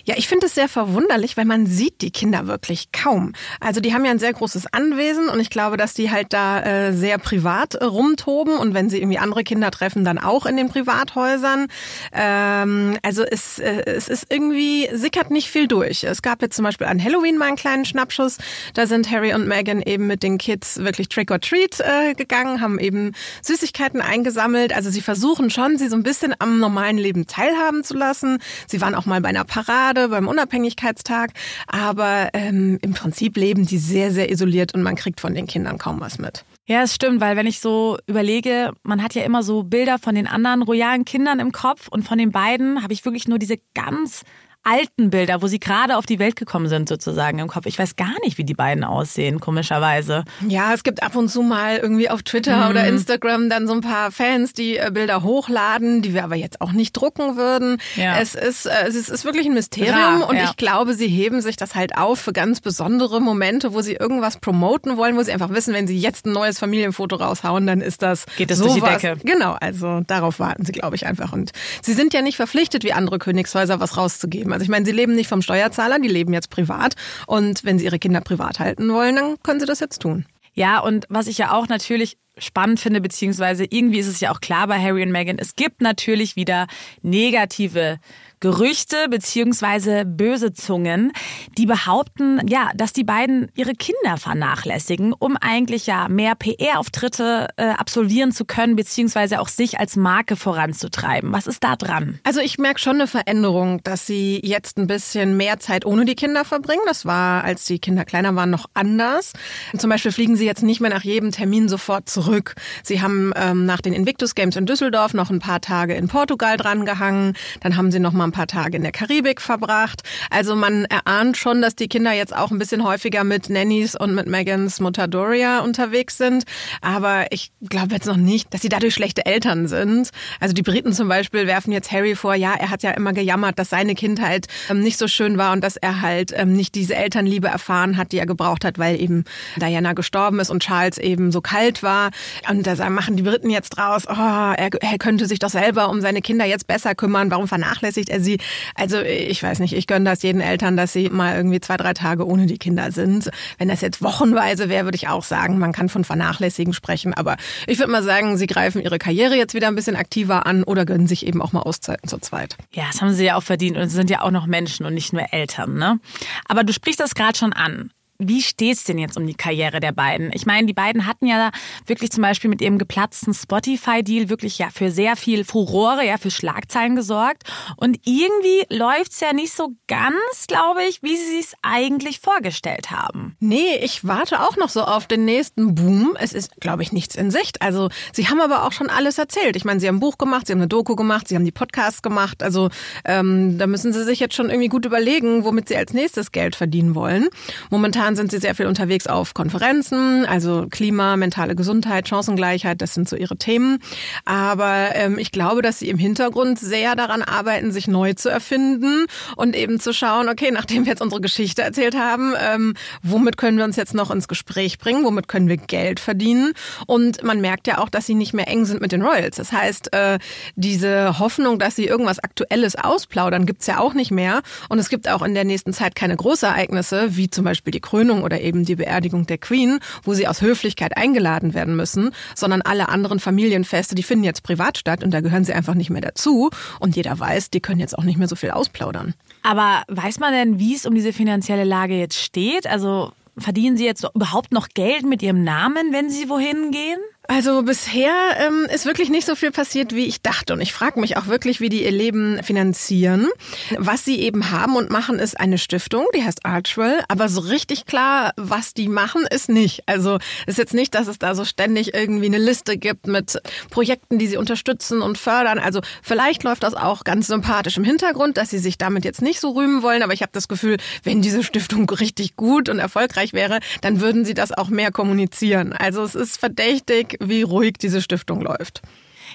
Ja, 0.04 0.14
ich 0.16 0.28
finde 0.28 0.46
es 0.46 0.54
sehr 0.54 0.68
verwunderlich, 0.68 1.36
weil 1.36 1.44
man 1.44 1.66
sieht 1.66 2.02
die 2.02 2.10
Kinder 2.10 2.46
wirklich 2.46 2.92
kaum. 2.92 3.32
Also 3.60 3.80
die 3.80 3.94
haben 3.94 4.04
ja 4.04 4.10
ein 4.10 4.18
sehr 4.18 4.32
großes 4.32 4.72
Anwesen 4.72 5.28
und 5.28 5.40
ich 5.40 5.50
glaube, 5.50 5.76
dass 5.76 5.94
die 5.94 6.10
halt 6.10 6.32
da 6.32 6.60
äh, 6.60 6.92
sehr 6.92 7.18
privat 7.18 7.74
äh, 7.74 7.84
rumtoben 7.84 8.58
und 8.58 8.74
wenn 8.74 8.90
sie 8.90 8.98
irgendwie 8.98 9.18
andere 9.18 9.42
Kinder 9.42 9.70
treffen, 9.70 10.04
dann 10.04 10.18
auch 10.18 10.46
in 10.46 10.56
den 10.56 10.68
Privathäusern. 10.68 11.66
Ähm, 12.12 12.98
also 13.02 13.24
es, 13.24 13.58
äh, 13.58 13.82
es 13.86 14.08
ist 14.08 14.26
irgendwie, 14.30 14.88
sickert 14.92 15.30
nicht 15.30 15.50
viel 15.50 15.66
durch. 15.66 16.04
Es 16.04 16.22
gab 16.22 16.42
jetzt 16.42 16.56
zum 16.56 16.64
Beispiel 16.64 16.86
an 16.86 17.02
Halloween 17.02 17.38
mal 17.38 17.46
einen 17.46 17.56
kleinen 17.56 17.84
Schnappschuss. 17.84 18.38
Da 18.74 18.86
sind 18.86 19.10
Harry 19.10 19.34
und 19.34 19.48
Meghan 19.48 19.82
eben 19.82 20.06
mit 20.06 20.22
den 20.22 20.38
Kids 20.38 20.78
wirklich 20.78 21.08
Trick 21.08 21.30
or 21.30 21.40
Treat 21.40 21.80
äh, 21.80 22.14
gegangen, 22.14 22.60
haben 22.60 22.78
eben 22.78 23.12
Süßigkeiten 23.42 23.77
Süßigkeiten 23.78 24.00
eingesammelt. 24.00 24.74
Also 24.74 24.90
sie 24.90 25.00
versuchen 25.00 25.50
schon, 25.50 25.78
sie 25.78 25.88
so 25.88 25.96
ein 25.96 26.02
bisschen 26.02 26.34
am 26.38 26.58
normalen 26.58 26.98
Leben 26.98 27.26
teilhaben 27.26 27.84
zu 27.84 27.94
lassen. 27.94 28.38
Sie 28.66 28.80
waren 28.80 28.94
auch 28.94 29.06
mal 29.06 29.20
bei 29.20 29.28
einer 29.28 29.44
Parade, 29.44 30.08
beim 30.08 30.26
Unabhängigkeitstag. 30.26 31.30
Aber 31.66 32.30
ähm, 32.32 32.78
im 32.82 32.92
Prinzip 32.92 33.36
leben 33.36 33.66
die 33.66 33.78
sehr, 33.78 34.10
sehr 34.10 34.30
isoliert 34.30 34.74
und 34.74 34.82
man 34.82 34.96
kriegt 34.96 35.20
von 35.20 35.34
den 35.34 35.46
Kindern 35.46 35.78
kaum 35.78 36.00
was 36.00 36.18
mit. 36.18 36.44
Ja, 36.66 36.82
es 36.82 36.94
stimmt, 36.94 37.20
weil 37.20 37.36
wenn 37.36 37.46
ich 37.46 37.60
so 37.60 37.96
überlege, 38.06 38.72
man 38.82 39.02
hat 39.02 39.14
ja 39.14 39.22
immer 39.22 39.42
so 39.42 39.62
Bilder 39.62 39.98
von 39.98 40.14
den 40.14 40.26
anderen 40.26 40.62
royalen 40.62 41.04
Kindern 41.04 41.38
im 41.38 41.52
Kopf 41.52 41.88
und 41.88 42.02
von 42.02 42.18
den 42.18 42.30
beiden 42.30 42.82
habe 42.82 42.92
ich 42.92 43.04
wirklich 43.04 43.26
nur 43.26 43.38
diese 43.38 43.56
ganz 43.74 44.22
alten 44.68 45.10
Bilder, 45.10 45.42
wo 45.42 45.46
sie 45.46 45.58
gerade 45.58 45.96
auf 45.96 46.06
die 46.06 46.18
Welt 46.18 46.36
gekommen 46.36 46.68
sind, 46.68 46.88
sozusagen 46.88 47.38
im 47.38 47.48
Kopf. 47.48 47.66
Ich 47.66 47.78
weiß 47.78 47.96
gar 47.96 48.14
nicht, 48.24 48.38
wie 48.38 48.44
die 48.44 48.54
beiden 48.54 48.84
aussehen, 48.84 49.40
komischerweise. 49.40 50.24
Ja, 50.46 50.74
es 50.74 50.82
gibt 50.82 51.02
ab 51.02 51.16
und 51.16 51.28
zu 51.28 51.42
mal 51.42 51.78
irgendwie 51.78 52.10
auf 52.10 52.22
Twitter 52.22 52.64
mhm. 52.64 52.70
oder 52.70 52.86
Instagram 52.86 53.48
dann 53.48 53.66
so 53.66 53.72
ein 53.72 53.80
paar 53.80 54.10
Fans, 54.12 54.52
die 54.52 54.76
äh, 54.76 54.90
Bilder 54.92 55.22
hochladen, 55.22 56.02
die 56.02 56.14
wir 56.14 56.24
aber 56.24 56.36
jetzt 56.36 56.60
auch 56.60 56.72
nicht 56.72 56.92
drucken 56.92 57.36
würden. 57.36 57.78
Ja. 57.96 58.18
Es 58.20 58.34
ist, 58.34 58.66
äh, 58.66 58.86
es 58.86 58.94
ist 58.94 59.24
wirklich 59.24 59.46
ein 59.46 59.54
Mysterium 59.54 60.22
Rar, 60.22 60.28
und 60.28 60.36
ja. 60.36 60.44
ich 60.44 60.56
glaube, 60.56 60.94
sie 60.94 61.08
heben 61.08 61.40
sich 61.40 61.56
das 61.56 61.74
halt 61.74 61.96
auf 61.96 62.18
für 62.18 62.32
ganz 62.32 62.60
besondere 62.60 63.20
Momente, 63.20 63.72
wo 63.72 63.80
sie 63.80 63.94
irgendwas 63.94 64.38
promoten 64.38 64.96
wollen, 64.96 65.16
wo 65.16 65.22
sie 65.22 65.32
einfach 65.32 65.50
wissen, 65.50 65.74
wenn 65.74 65.86
sie 65.86 65.98
jetzt 65.98 66.26
ein 66.26 66.32
neues 66.32 66.58
Familienfoto 66.58 67.16
raushauen, 67.16 67.66
dann 67.66 67.80
ist 67.80 68.02
das 68.02 68.26
geht 68.36 68.50
es 68.50 68.58
sowas. 68.58 68.78
durch 68.78 68.84
die 68.84 69.06
Decke. 69.06 69.20
Genau, 69.24 69.56
also 69.60 70.02
darauf 70.06 70.40
warten 70.40 70.64
sie, 70.64 70.72
glaube 70.72 70.96
ich, 70.96 71.06
einfach. 71.06 71.32
Und 71.32 71.52
sie 71.82 71.94
sind 71.94 72.12
ja 72.12 72.22
nicht 72.22 72.36
verpflichtet, 72.36 72.84
wie 72.84 72.92
andere 72.92 73.18
Königshäuser 73.18 73.80
was 73.80 73.96
rauszugeben. 73.96 74.52
Also 74.58 74.64
ich 74.64 74.70
meine, 74.70 74.84
sie 74.84 74.90
leben 74.90 75.14
nicht 75.14 75.28
vom 75.28 75.40
Steuerzahler, 75.40 76.00
die 76.00 76.08
leben 76.08 76.32
jetzt 76.32 76.50
privat. 76.50 76.96
Und 77.28 77.62
wenn 77.62 77.78
sie 77.78 77.84
ihre 77.84 78.00
Kinder 78.00 78.20
privat 78.20 78.58
halten 78.58 78.92
wollen, 78.92 79.14
dann 79.14 79.36
können 79.44 79.60
sie 79.60 79.66
das 79.66 79.78
jetzt 79.78 80.02
tun. 80.02 80.26
Ja, 80.54 80.80
und 80.80 81.06
was 81.08 81.28
ich 81.28 81.38
ja 81.38 81.52
auch 81.52 81.68
natürlich 81.68 82.18
spannend 82.38 82.80
finde, 82.80 83.00
beziehungsweise 83.00 83.64
irgendwie 83.64 84.00
ist 84.00 84.08
es 84.08 84.18
ja 84.18 84.32
auch 84.32 84.40
klar 84.40 84.66
bei 84.66 84.82
Harry 84.82 85.04
und 85.04 85.12
Meghan, 85.12 85.38
es 85.38 85.54
gibt 85.54 85.80
natürlich 85.80 86.34
wieder 86.34 86.66
negative 87.02 88.00
Gerüchte 88.40 89.08
beziehungsweise 89.10 90.04
böse 90.04 90.52
Zungen, 90.52 91.12
die 91.56 91.66
behaupten, 91.66 92.40
ja, 92.46 92.70
dass 92.76 92.92
die 92.92 93.02
beiden 93.02 93.50
ihre 93.56 93.72
Kinder 93.72 94.16
vernachlässigen, 94.16 95.12
um 95.12 95.36
eigentlich 95.36 95.86
ja 95.86 96.08
mehr 96.08 96.36
PR-Auftritte 96.36 97.48
äh, 97.56 97.70
absolvieren 97.70 98.30
zu 98.30 98.44
können, 98.44 98.76
beziehungsweise 98.76 99.40
auch 99.40 99.48
sich 99.48 99.80
als 99.80 99.96
Marke 99.96 100.36
voranzutreiben. 100.36 101.32
Was 101.32 101.48
ist 101.48 101.64
da 101.64 101.74
dran? 101.74 102.20
Also 102.22 102.40
ich 102.40 102.58
merke 102.58 102.78
schon 102.78 102.96
eine 102.96 103.08
Veränderung, 103.08 103.82
dass 103.82 104.06
sie 104.06 104.40
jetzt 104.44 104.78
ein 104.78 104.86
bisschen 104.86 105.36
mehr 105.36 105.58
Zeit 105.58 105.84
ohne 105.84 106.04
die 106.04 106.14
Kinder 106.14 106.44
verbringen. 106.44 106.82
Das 106.86 107.06
war, 107.06 107.42
als 107.42 107.64
die 107.64 107.80
Kinder 107.80 108.04
kleiner 108.04 108.36
waren, 108.36 108.50
noch 108.50 108.66
anders. 108.74 109.32
Zum 109.76 109.90
Beispiel 109.90 110.12
fliegen 110.12 110.36
sie 110.36 110.46
jetzt 110.46 110.62
nicht 110.62 110.80
mehr 110.80 110.90
nach 110.90 111.02
jedem 111.02 111.32
Termin 111.32 111.68
sofort 111.68 112.08
zurück. 112.08 112.54
Sie 112.84 113.02
haben 113.02 113.32
ähm, 113.34 113.66
nach 113.66 113.80
den 113.80 113.94
Invictus 113.94 114.36
Games 114.36 114.54
in 114.54 114.66
Düsseldorf 114.66 115.12
noch 115.12 115.30
ein 115.30 115.40
paar 115.40 115.60
Tage 115.60 115.94
in 115.94 116.06
Portugal 116.06 116.56
drangehangen. 116.56 117.34
Dann 117.60 117.76
haben 117.76 117.90
sie 117.90 117.98
noch 117.98 118.12
mal 118.12 118.27
ein 118.28 118.32
paar 118.32 118.46
Tage 118.46 118.76
in 118.76 118.82
der 118.82 118.92
Karibik 118.92 119.40
verbracht. 119.40 120.02
Also 120.30 120.54
man 120.54 120.84
erahnt 120.84 121.36
schon, 121.36 121.62
dass 121.62 121.74
die 121.74 121.88
Kinder 121.88 122.12
jetzt 122.12 122.34
auch 122.34 122.50
ein 122.50 122.58
bisschen 122.58 122.84
häufiger 122.84 123.24
mit 123.24 123.48
Nannies 123.48 123.94
und 123.94 124.14
mit 124.14 124.26
Megans 124.26 124.80
Mutter 124.80 125.08
Doria 125.08 125.60
unterwegs 125.60 126.16
sind. 126.16 126.44
Aber 126.80 127.26
ich 127.30 127.50
glaube 127.68 127.94
jetzt 127.94 128.06
noch 128.06 128.16
nicht, 128.16 128.52
dass 128.52 128.62
sie 128.62 128.68
dadurch 128.68 128.94
schlechte 128.94 129.26
Eltern 129.26 129.68
sind. 129.68 130.10
Also 130.40 130.54
die 130.54 130.62
Briten 130.62 130.92
zum 130.92 131.08
Beispiel 131.08 131.46
werfen 131.46 131.72
jetzt 131.72 131.90
Harry 131.90 132.14
vor, 132.14 132.34
ja, 132.34 132.54
er 132.54 132.70
hat 132.70 132.82
ja 132.82 132.90
immer 132.92 133.12
gejammert, 133.12 133.58
dass 133.58 133.70
seine 133.70 133.94
Kindheit 133.94 134.46
ähm, 134.68 134.80
nicht 134.80 134.98
so 134.98 135.08
schön 135.08 135.38
war 135.38 135.52
und 135.52 135.62
dass 135.62 135.76
er 135.76 136.00
halt 136.00 136.32
ähm, 136.34 136.52
nicht 136.52 136.74
diese 136.74 136.94
Elternliebe 136.94 137.48
erfahren 137.48 137.96
hat, 137.96 138.12
die 138.12 138.18
er 138.18 138.26
gebraucht 138.26 138.64
hat, 138.64 138.78
weil 138.78 139.00
eben 139.00 139.24
Diana 139.56 139.92
gestorben 139.94 140.40
ist 140.40 140.50
und 140.50 140.62
Charles 140.62 140.98
eben 140.98 141.32
so 141.32 141.40
kalt 141.40 141.82
war. 141.82 142.10
Und 142.48 142.66
da 142.66 142.90
machen 142.90 143.16
die 143.16 143.22
Briten 143.22 143.50
jetzt 143.50 143.70
draus, 143.70 144.04
oh, 144.08 144.12
er, 144.12 144.56
er 144.56 144.98
könnte 144.98 145.26
sich 145.26 145.38
doch 145.38 145.50
selber 145.50 145.88
um 145.90 146.00
seine 146.00 146.20
Kinder 146.20 146.44
jetzt 146.44 146.66
besser 146.66 146.94
kümmern. 146.94 147.30
Warum 147.30 147.48
vernachlässigt 147.48 148.08
er 148.08 148.17
sie? 148.20 148.38
Also 148.74 149.00
ich 149.00 149.42
weiß 149.42 149.58
nicht, 149.60 149.74
ich 149.74 149.86
gönne 149.86 150.04
das 150.04 150.22
jeden 150.22 150.40
Eltern, 150.40 150.76
dass 150.76 150.92
sie 150.92 151.10
mal 151.10 151.36
irgendwie 151.36 151.60
zwei, 151.60 151.76
drei 151.76 151.94
Tage 151.94 152.26
ohne 152.26 152.46
die 152.46 152.58
Kinder 152.58 152.92
sind. 152.92 153.30
Wenn 153.58 153.68
das 153.68 153.80
jetzt 153.80 154.02
wochenweise 154.02 154.68
wäre, 154.68 154.84
würde 154.84 154.96
ich 154.96 155.08
auch 155.08 155.24
sagen, 155.24 155.58
man 155.58 155.72
kann 155.72 155.88
von 155.88 156.04
vernachlässigen 156.04 156.72
sprechen. 156.72 157.14
Aber 157.14 157.36
ich 157.66 157.78
würde 157.78 157.92
mal 157.92 158.02
sagen, 158.02 158.36
sie 158.36 158.46
greifen 158.46 158.82
ihre 158.82 158.98
Karriere 158.98 159.36
jetzt 159.36 159.54
wieder 159.54 159.68
ein 159.68 159.74
bisschen 159.74 159.96
aktiver 159.96 160.46
an 160.46 160.62
oder 160.64 160.84
gönnen 160.84 161.06
sich 161.06 161.26
eben 161.26 161.42
auch 161.42 161.52
mal 161.52 161.62
Auszeiten 161.62 162.08
zu 162.08 162.18
zweit. 162.18 162.56
Ja, 162.72 162.84
das 162.90 163.00
haben 163.00 163.12
sie 163.12 163.24
ja 163.24 163.36
auch 163.36 163.42
verdient 163.42 163.76
und 163.76 163.88
sie 163.88 163.96
sind 163.96 164.10
ja 164.10 164.22
auch 164.22 164.30
noch 164.30 164.46
Menschen 164.46 164.86
und 164.86 164.94
nicht 164.94 165.12
nur 165.12 165.32
Eltern. 165.32 165.74
Ne? 165.74 166.00
Aber 166.46 166.64
du 166.64 166.72
sprichst 166.72 167.00
das 167.00 167.14
gerade 167.14 167.36
schon 167.38 167.52
an. 167.52 167.90
Wie 168.20 168.42
steht's 168.42 168.82
denn 168.82 168.98
jetzt 168.98 169.16
um 169.16 169.28
die 169.28 169.34
Karriere 169.34 169.78
der 169.78 169.92
beiden? 169.92 170.32
Ich 170.34 170.44
meine, 170.44 170.66
die 170.66 170.72
beiden 170.72 171.06
hatten 171.06 171.26
ja 171.26 171.52
wirklich 171.86 172.10
zum 172.10 172.22
Beispiel 172.22 172.50
mit 172.50 172.60
ihrem 172.60 172.76
geplatzten 172.76 173.32
Spotify-Deal 173.32 174.28
wirklich 174.28 174.58
ja 174.58 174.70
für 174.70 174.90
sehr 174.90 175.14
viel 175.14 175.44
Furore, 175.44 176.04
ja 176.04 176.18
für 176.18 176.32
Schlagzeilen 176.32 176.96
gesorgt. 176.96 177.44
Und 177.76 178.00
irgendwie 178.04 178.64
läuft's 178.70 179.20
ja 179.20 179.32
nicht 179.32 179.52
so 179.52 179.74
ganz, 179.86 180.48
glaube 180.48 180.82
ich, 180.82 181.00
wie 181.04 181.16
sie 181.16 181.38
es 181.38 181.54
eigentlich 181.62 182.18
vorgestellt 182.18 182.90
haben. 182.90 183.36
Nee, 183.38 183.76
ich 183.82 184.04
warte 184.04 184.40
auch 184.42 184.56
noch 184.56 184.68
so 184.68 184.82
auf 184.82 185.06
den 185.06 185.24
nächsten 185.24 185.76
Boom. 185.76 186.16
Es 186.18 186.32
ist, 186.32 186.60
glaube 186.60 186.82
ich, 186.82 186.92
nichts 186.92 187.14
in 187.14 187.30
Sicht. 187.30 187.62
Also 187.62 187.88
sie 188.12 188.26
haben 188.26 188.40
aber 188.40 188.64
auch 188.64 188.72
schon 188.72 188.90
alles 188.90 189.18
erzählt. 189.18 189.54
Ich 189.54 189.64
meine, 189.64 189.78
sie 189.78 189.86
haben 189.86 189.98
ein 189.98 190.00
Buch 190.00 190.18
gemacht, 190.18 190.48
sie 190.48 190.54
haben 190.54 190.60
eine 190.60 190.66
Doku 190.66 190.96
gemacht, 190.96 191.28
sie 191.28 191.36
haben 191.36 191.44
die 191.44 191.52
Podcasts 191.52 192.02
gemacht. 192.02 192.42
Also 192.42 192.68
ähm, 193.04 193.58
da 193.58 193.68
müssen 193.68 193.92
sie 193.92 194.02
sich 194.02 194.18
jetzt 194.18 194.34
schon 194.34 194.50
irgendwie 194.50 194.68
gut 194.68 194.86
überlegen, 194.86 195.44
womit 195.44 195.68
sie 195.68 195.76
als 195.76 195.92
nächstes 195.92 196.32
Geld 196.32 196.56
verdienen 196.56 196.96
wollen. 196.96 197.28
Momentan 197.70 198.07
Momentan 198.08 198.26
sind 198.26 198.30
sie 198.30 198.38
sehr 198.38 198.54
viel 198.54 198.64
unterwegs 198.64 199.06
auf 199.06 199.34
Konferenzen, 199.34 200.24
also 200.24 200.66
Klima, 200.70 201.18
mentale 201.18 201.54
Gesundheit, 201.54 202.08
Chancengleichheit, 202.08 202.80
das 202.80 202.94
sind 202.94 203.06
so 203.06 203.16
ihre 203.16 203.36
Themen. 203.36 203.80
Aber 204.24 204.94
ähm, 204.94 205.18
ich 205.18 205.30
glaube, 205.30 205.60
dass 205.60 205.78
sie 205.78 205.90
im 205.90 205.98
Hintergrund 205.98 206.58
sehr 206.58 206.96
daran 206.96 207.20
arbeiten, 207.20 207.70
sich 207.70 207.86
neu 207.86 208.14
zu 208.14 208.30
erfinden 208.30 209.04
und 209.36 209.54
eben 209.54 209.78
zu 209.78 209.92
schauen, 209.92 210.30
okay, 210.30 210.50
nachdem 210.50 210.86
wir 210.86 210.92
jetzt 210.92 211.02
unsere 211.02 211.20
Geschichte 211.20 211.60
erzählt 211.60 211.98
haben, 211.98 212.32
ähm, 212.40 212.72
womit 213.02 213.36
können 213.36 213.58
wir 213.58 213.66
uns 213.66 213.76
jetzt 213.76 213.92
noch 213.92 214.10
ins 214.10 214.26
Gespräch 214.26 214.78
bringen, 214.78 215.04
womit 215.04 215.28
können 215.28 215.48
wir 215.48 215.58
Geld 215.58 216.00
verdienen? 216.00 216.54
Und 216.86 217.22
man 217.22 217.42
merkt 217.42 217.66
ja 217.66 217.76
auch, 217.76 217.90
dass 217.90 218.06
sie 218.06 218.14
nicht 218.14 218.32
mehr 218.32 218.48
eng 218.48 218.64
sind 218.64 218.80
mit 218.80 218.92
den 218.92 219.02
Royals. 219.02 219.36
Das 219.36 219.52
heißt, 219.52 219.92
äh, 219.92 220.18
diese 220.56 221.18
Hoffnung, 221.18 221.58
dass 221.58 221.76
sie 221.76 221.84
irgendwas 221.84 222.20
Aktuelles 222.20 222.74
ausplaudern, 222.74 223.44
gibt's 223.44 223.66
ja 223.66 223.80
auch 223.80 223.92
nicht 223.92 224.12
mehr. 224.12 224.40
Und 224.70 224.78
es 224.78 224.88
gibt 224.88 225.10
auch 225.10 225.20
in 225.20 225.34
der 225.34 225.44
nächsten 225.44 225.74
Zeit 225.74 225.94
keine 225.94 226.16
Großereignisse, 226.16 227.14
wie 227.18 227.28
zum 227.28 227.44
Beispiel 227.44 227.70
die 227.70 227.80
Krönung 227.80 227.97
Krönung 227.98 228.22
oder 228.22 228.40
eben 228.40 228.64
die 228.64 228.76
Beerdigung 228.76 229.26
der 229.26 229.38
Queen, 229.38 229.80
wo 230.04 230.14
sie 230.14 230.28
aus 230.28 230.40
Höflichkeit 230.40 230.96
eingeladen 230.96 231.52
werden 231.52 231.74
müssen, 231.74 232.10
sondern 232.36 232.62
alle 232.62 232.88
anderen 232.88 233.18
Familienfeste, 233.18 233.96
die 233.96 234.04
finden 234.04 234.22
jetzt 234.22 234.44
privat 234.44 234.78
statt 234.78 235.02
und 235.02 235.10
da 235.10 235.20
gehören 235.20 235.44
sie 235.44 235.52
einfach 235.52 235.74
nicht 235.74 235.90
mehr 235.90 236.00
dazu. 236.00 236.50
Und 236.78 236.94
jeder 236.94 237.18
weiß, 237.18 237.50
die 237.50 237.58
können 237.58 237.80
jetzt 237.80 237.98
auch 237.98 238.04
nicht 238.04 238.16
mehr 238.16 238.28
so 238.28 238.36
viel 238.36 238.52
ausplaudern. 238.52 239.14
Aber 239.42 239.82
weiß 239.88 240.20
man 240.20 240.32
denn, 240.32 240.60
wie 240.60 240.76
es 240.76 240.86
um 240.86 240.94
diese 240.94 241.12
finanzielle 241.12 241.64
Lage 241.64 241.98
jetzt 241.98 242.20
steht? 242.20 242.68
Also 242.68 243.10
verdienen 243.36 243.76
Sie 243.76 243.84
jetzt 243.84 244.06
überhaupt 244.14 244.52
noch 244.52 244.68
Geld 244.68 245.04
mit 245.04 245.20
Ihrem 245.20 245.42
Namen, 245.42 245.92
wenn 245.92 246.08
Sie 246.08 246.28
wohin 246.28 246.70
gehen? 246.70 247.00
Also 247.30 247.62
bisher 247.62 248.14
ähm, 248.38 248.66
ist 248.72 248.86
wirklich 248.86 249.10
nicht 249.10 249.26
so 249.26 249.34
viel 249.34 249.50
passiert, 249.50 249.94
wie 249.94 250.06
ich 250.06 250.22
dachte. 250.22 250.54
Und 250.54 250.62
ich 250.62 250.72
frage 250.72 250.98
mich 250.98 251.18
auch 251.18 251.26
wirklich, 251.26 251.60
wie 251.60 251.68
die 251.68 251.84
ihr 251.84 251.90
Leben 251.90 252.42
finanzieren. 252.42 253.28
Was 253.76 254.02
sie 254.02 254.18
eben 254.20 254.50
haben 254.50 254.76
und 254.76 254.88
machen, 254.88 255.18
ist 255.18 255.38
eine 255.38 255.58
Stiftung, 255.58 256.06
die 256.16 256.24
heißt 256.24 256.46
Archwell. 256.46 257.00
Aber 257.08 257.28
so 257.28 257.42
richtig 257.42 257.84
klar, 257.84 258.32
was 258.36 258.72
die 258.72 258.88
machen, 258.88 259.26
ist 259.30 259.50
nicht. 259.50 259.82
Also 259.84 260.16
ist 260.46 260.56
jetzt 260.56 260.72
nicht, 260.72 260.94
dass 260.94 261.06
es 261.06 261.18
da 261.18 261.34
so 261.34 261.44
ständig 261.44 261.92
irgendwie 261.92 262.24
eine 262.26 262.38
Liste 262.38 262.78
gibt 262.78 263.06
mit 263.06 263.38
Projekten, 263.68 264.18
die 264.18 264.26
sie 264.26 264.38
unterstützen 264.38 265.02
und 265.02 265.18
fördern. 265.18 265.58
Also 265.58 265.82
vielleicht 266.02 266.44
läuft 266.44 266.62
das 266.62 266.72
auch 266.72 267.04
ganz 267.04 267.26
sympathisch 267.26 267.76
im 267.76 267.84
Hintergrund, 267.84 268.38
dass 268.38 268.48
sie 268.48 268.58
sich 268.58 268.78
damit 268.78 269.04
jetzt 269.04 269.20
nicht 269.20 269.38
so 269.38 269.50
rühmen 269.50 269.82
wollen. 269.82 270.02
Aber 270.02 270.14
ich 270.14 270.22
habe 270.22 270.32
das 270.32 270.48
Gefühl, 270.48 270.78
wenn 271.02 271.20
diese 271.20 271.44
Stiftung 271.44 271.90
richtig 272.00 272.36
gut 272.36 272.70
und 272.70 272.78
erfolgreich 272.78 273.34
wäre, 273.34 273.60
dann 273.82 274.00
würden 274.00 274.24
sie 274.24 274.34
das 274.34 274.50
auch 274.50 274.70
mehr 274.70 274.92
kommunizieren. 274.92 275.74
Also 275.74 276.02
es 276.02 276.14
ist 276.14 276.40
verdächtig, 276.40 277.17
wie 277.20 277.42
ruhig 277.42 277.74
diese 277.78 278.02
Stiftung 278.02 278.40
läuft. 278.40 278.82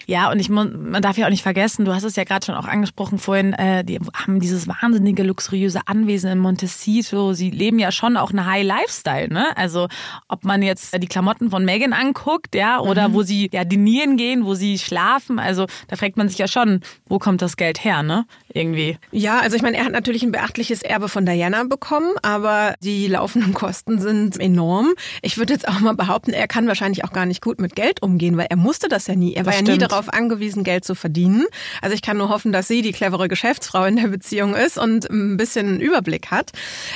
Ja, 0.08 0.32
und 0.32 0.40
ich 0.40 0.50
man 0.50 1.02
darf 1.02 1.18
ja 1.18 1.26
auch 1.26 1.32
nicht 1.32 1.44
vergessen, 1.44 1.86
du 1.86 1.94
hast 1.94 2.04
es 2.04 2.16
ja 2.16 2.24
gerade 2.24 2.46
schon 2.46 2.56
auch 2.56 2.66
angesprochen 2.66 3.20
vorhin, 3.20 3.54
äh, 3.54 3.84
die 3.84 4.00
haben 4.14 4.40
dieses 4.40 4.68
wahnsinnige 4.68 5.24
luxuriöse 5.24 5.82
Anwesen 5.86 6.32
in 6.32 6.40
Montecito. 6.40 7.34
Sie 7.34 7.50
leben 7.50 7.80
ja 7.80 7.92
schon 7.92 8.18
auch 8.18 8.32
eine 8.32 8.46
High 8.46 8.66
Lifestyle, 8.66 9.30
ne? 9.30 9.56
Also 9.56 9.88
ob 10.28 10.44
man 10.44 10.62
jetzt 10.62 10.94
die 11.02 11.08
Klamotten 11.08 11.50
von 11.50 11.66
Megan 11.66 11.94
anguckt, 11.94 12.56
ja, 12.56 12.80
oder 12.80 13.10
mhm. 13.10 13.14
wo 13.14 13.24
sie 13.24 13.50
ja 13.52 13.64
dinieren 13.64 14.18
gehen, 14.18 14.46
wo 14.46 14.54
sie 14.54 14.78
schlafen, 14.78 15.40
also 15.40 15.68
da 15.88 15.96
fragt 15.96 16.18
man 16.18 16.30
sich 16.30 16.38
ja 16.38 16.48
schon, 16.48 16.82
wo 17.08 17.20
kommt 17.20 17.42
das 17.42 17.58
Geld 17.58 17.84
her, 17.84 18.04
ne? 18.04 18.26
Irgendwie. 18.54 18.98
Ja, 19.12 19.40
also 19.40 19.56
ich 19.56 19.62
meine, 19.62 19.78
er 19.78 19.86
hat 19.86 19.92
natürlich 19.92 20.24
ein 20.24 20.32
beachtliches 20.32 20.84
Erbe 20.84 21.10
von 21.10 21.26
Diana 21.26 21.64
bekommen, 21.64 22.12
aber 22.22 22.76
die 22.82 23.08
laufenden 23.08 23.54
Kosten 23.54 24.00
sind 24.00 24.40
enorm. 24.40 24.94
Ich 25.22 25.38
würde 25.38 25.54
jetzt 25.54 25.68
auch 25.68 25.80
mal 25.80 25.96
behaupten, 25.96 26.32
er 26.32 26.48
kann 26.48 26.68
wahrscheinlich 26.68 27.04
auch 27.04 27.14
gar 27.14 27.26
nicht 27.26 27.42
gut 27.42 27.60
mit 27.60 27.76
Geld 27.76 28.02
umgehen, 28.02 28.38
weil 28.38 28.48
er 28.50 28.58
musste 28.58 28.90
das 28.90 29.08
ja 29.08 29.16
nie. 29.16 29.34
Er 29.34 29.46
war 29.46 29.54
ja 29.54 29.62
nie 29.62 29.78
darauf 29.78 29.93
angewiesen, 30.12 30.64
Geld 30.64 30.86
zu 30.86 30.96
verdienen. 30.96 31.46
Also 31.82 31.96
ich 31.96 32.02
kann 32.02 32.18
nur 32.18 32.30
hoffen, 32.30 32.52
dass 32.52 32.68
sie 32.68 32.82
die 32.82 32.92
clevere 32.92 33.28
Geschäftsfrau 33.28 33.86
in 33.86 33.96
der 33.96 34.08
Beziehung 34.08 34.56
ist 34.56 34.78
und 34.78 35.10
ein 35.10 35.38
bisschen 35.38 35.68
einen 35.68 35.80
Überblick 35.80 36.32
hat. 36.32 36.52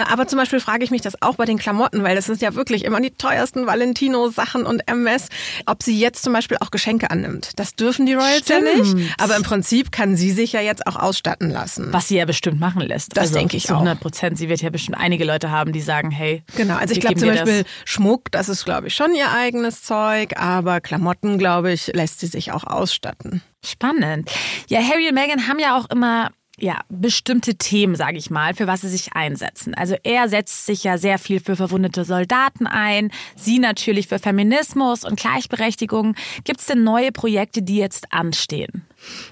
Aber 0.10 0.28
zum 0.28 0.40
Beispiel 0.40 0.60
frage 0.60 0.84
ich 0.84 0.92
mich 0.92 1.02
das 1.02 1.22
auch 1.22 1.36
bei 1.36 1.46
den 1.46 1.58
Klamotten, 1.58 2.04
weil 2.04 2.16
das 2.16 2.26
sind 2.26 2.42
ja 2.42 2.56
wirklich 2.56 2.84
immer 2.86 3.02
die 3.02 3.12
teuersten 3.12 3.66
Valentino-Sachen 3.68 4.66
und 4.66 4.88
MS, 4.88 5.28
ob 5.66 5.84
sie 5.84 5.98
jetzt 6.00 6.24
zum 6.24 6.34
Beispiel 6.34 6.58
auch 6.60 6.72
Geschenke 6.72 7.12
annimmt. 7.12 7.52
Das 7.56 7.76
dürfen 7.76 8.06
die 8.06 8.14
Royals 8.14 8.46
Stimmt. 8.46 8.68
ja 8.68 8.84
nicht. 8.84 9.14
Aber 9.20 9.36
im 9.36 9.44
Prinzip 9.44 9.92
kann 9.92 10.16
sie 10.16 10.32
sich 10.32 10.54
ja 10.54 10.62
jetzt 10.62 10.88
auch 10.88 10.96
ausstatten 10.96 11.50
lassen. 11.50 11.88
Was 11.92 12.08
sie 12.08 12.18
ja 12.18 12.26
bestimmt 12.26 12.60
machen 12.60 12.82
lässt. 12.82 13.16
Das 13.16 13.24
also 13.24 13.36
denke 13.36 13.58
ich 13.58 13.66
zu 13.66 13.74
100 13.74 14.00
Prozent. 14.00 14.38
Sie 14.38 14.50
wird 14.50 14.62
ja 14.62 14.70
bestimmt 14.70 14.98
einige 14.98 15.26
Leute 15.26 15.52
haben, 15.52 15.74
die 15.74 15.82
sagen, 15.82 16.12
hey. 16.12 16.44
Genau, 16.56 16.76
also 16.76 16.94
ich 16.94 17.00
glaube 17.00 17.18
zum 17.18 17.30
Beispiel 17.30 17.64
das. 17.64 17.72
Schmuck, 17.86 18.32
das 18.32 18.50
ist 18.50 18.66
glaube 18.66 18.88
ich 18.88 18.96
schon 18.96 19.14
ihr 19.16 19.32
eigenes 19.32 19.84
Zeug, 19.84 20.38
aber 20.38 20.82
Klamotten, 20.82 21.38
glaube 21.38 21.72
ich, 21.72 21.88
lässt 21.94 22.20
sie 22.20 22.28
sich 22.28 22.52
auch 22.52 22.64
aus 22.64 22.87
ausstatten. 22.88 23.42
Spannend. 23.64 24.32
Ja, 24.68 24.82
Harry 24.82 25.08
und 25.08 25.14
Meghan 25.14 25.48
haben 25.48 25.60
ja 25.60 25.78
auch 25.78 25.90
immer 25.90 26.32
ja, 26.60 26.80
bestimmte 26.90 27.56
Themen, 27.56 27.96
sage 27.96 28.18
ich 28.18 28.32
mal, 28.32 28.56
für 28.56 28.66
was 28.66 28.82
sie 28.82 28.90
sich 28.90 29.14
einsetzen. 29.14 29.76
Also 29.76 29.96
er 30.04 30.28
setzt 30.28 30.66
sich 30.66 30.84
ja 30.84 30.98
sehr 30.98 31.20
viel 31.20 31.40
für 31.40 31.56
verwundete 31.56 32.04
Soldaten 32.04 32.66
ein, 32.66 33.12
sie 33.36 33.60
natürlich 33.60 34.08
für 34.08 34.18
Feminismus 34.18 35.04
und 35.04 35.20
Gleichberechtigung. 35.20 36.16
Gibt 36.46 36.62
es 36.62 36.66
denn 36.66 36.84
neue 36.84 37.12
Projekte, 37.12 37.62
die 37.62 37.78
jetzt 37.78 38.12
anstehen? 38.12 38.87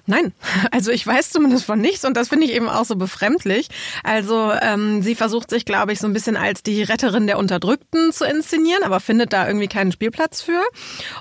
Nein, 0.05 0.33
also 0.71 0.91
ich 0.91 1.05
weiß 1.05 1.31
zumindest 1.31 1.65
von 1.65 1.79
nichts 1.79 2.05
und 2.05 2.15
das 2.15 2.29
finde 2.29 2.45
ich 2.45 2.53
eben 2.53 2.69
auch 2.69 2.85
so 2.85 2.95
befremdlich. 2.95 3.67
Also 4.03 4.51
ähm, 4.61 5.01
sie 5.01 5.15
versucht 5.15 5.49
sich, 5.49 5.65
glaube 5.65 5.93
ich, 5.93 5.99
so 5.99 6.07
ein 6.07 6.13
bisschen 6.13 6.37
als 6.37 6.63
die 6.63 6.83
Retterin 6.83 7.27
der 7.27 7.37
Unterdrückten 7.37 8.11
zu 8.11 8.25
inszenieren, 8.25 8.83
aber 8.83 8.99
findet 8.99 9.33
da 9.33 9.47
irgendwie 9.47 9.67
keinen 9.67 9.91
Spielplatz 9.91 10.41
für. 10.41 10.61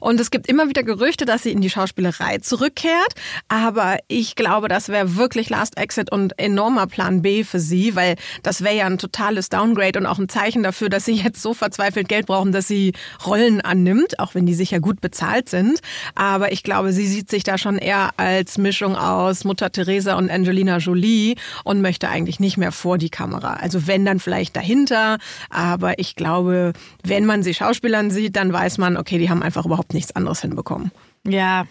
Und 0.00 0.20
es 0.20 0.30
gibt 0.30 0.46
immer 0.46 0.68
wieder 0.68 0.82
Gerüchte, 0.82 1.24
dass 1.24 1.42
sie 1.42 1.52
in 1.52 1.60
die 1.60 1.70
Schauspielerei 1.70 2.38
zurückkehrt. 2.38 3.14
Aber 3.48 3.98
ich 4.08 4.36
glaube, 4.36 4.68
das 4.68 4.88
wäre 4.88 5.16
wirklich 5.16 5.50
Last 5.50 5.78
Exit 5.78 6.12
und 6.12 6.38
enormer 6.38 6.86
Plan 6.86 7.22
B 7.22 7.44
für 7.44 7.60
sie, 7.60 7.96
weil 7.96 8.16
das 8.42 8.62
wäre 8.62 8.76
ja 8.76 8.86
ein 8.86 8.98
totales 8.98 9.48
Downgrade 9.48 9.98
und 9.98 10.06
auch 10.06 10.18
ein 10.18 10.28
Zeichen 10.28 10.62
dafür, 10.62 10.88
dass 10.88 11.04
sie 11.04 11.14
jetzt 11.14 11.40
so 11.42 11.54
verzweifelt 11.54 12.08
Geld 12.08 12.26
brauchen, 12.26 12.52
dass 12.52 12.68
sie 12.68 12.92
Rollen 13.24 13.60
annimmt, 13.60 14.18
auch 14.18 14.34
wenn 14.34 14.46
die 14.46 14.54
sicher 14.54 14.80
gut 14.80 15.00
bezahlt 15.00 15.48
sind. 15.48 15.80
Aber 16.14 16.52
ich 16.52 16.62
glaube, 16.62 16.92
sie 16.92 17.06
sieht 17.06 17.30
sich 17.30 17.44
da 17.44 17.58
schon 17.58 17.78
eher 17.78 18.10
als 18.16 18.33
als 18.34 18.58
Mischung 18.58 18.96
aus 18.96 19.44
Mutter 19.44 19.70
Teresa 19.70 20.16
und 20.16 20.30
Angelina 20.30 20.78
Jolie 20.78 21.36
und 21.62 21.80
möchte 21.80 22.08
eigentlich 22.08 22.40
nicht 22.40 22.56
mehr 22.56 22.72
vor 22.72 22.98
die 22.98 23.10
Kamera. 23.10 23.54
Also 23.54 23.86
wenn 23.86 24.04
dann 24.04 24.20
vielleicht 24.20 24.56
dahinter, 24.56 25.18
aber 25.50 25.98
ich 25.98 26.16
glaube, 26.16 26.72
wenn 27.02 27.26
man 27.26 27.42
sie 27.42 27.54
Schauspielern 27.54 28.10
sieht, 28.10 28.36
dann 28.36 28.52
weiß 28.52 28.78
man, 28.78 28.96
okay, 28.96 29.18
die 29.18 29.30
haben 29.30 29.42
einfach 29.42 29.64
überhaupt 29.64 29.94
nichts 29.94 30.14
anderes 30.16 30.40
hinbekommen. 30.40 30.90
Ja, 31.26 31.66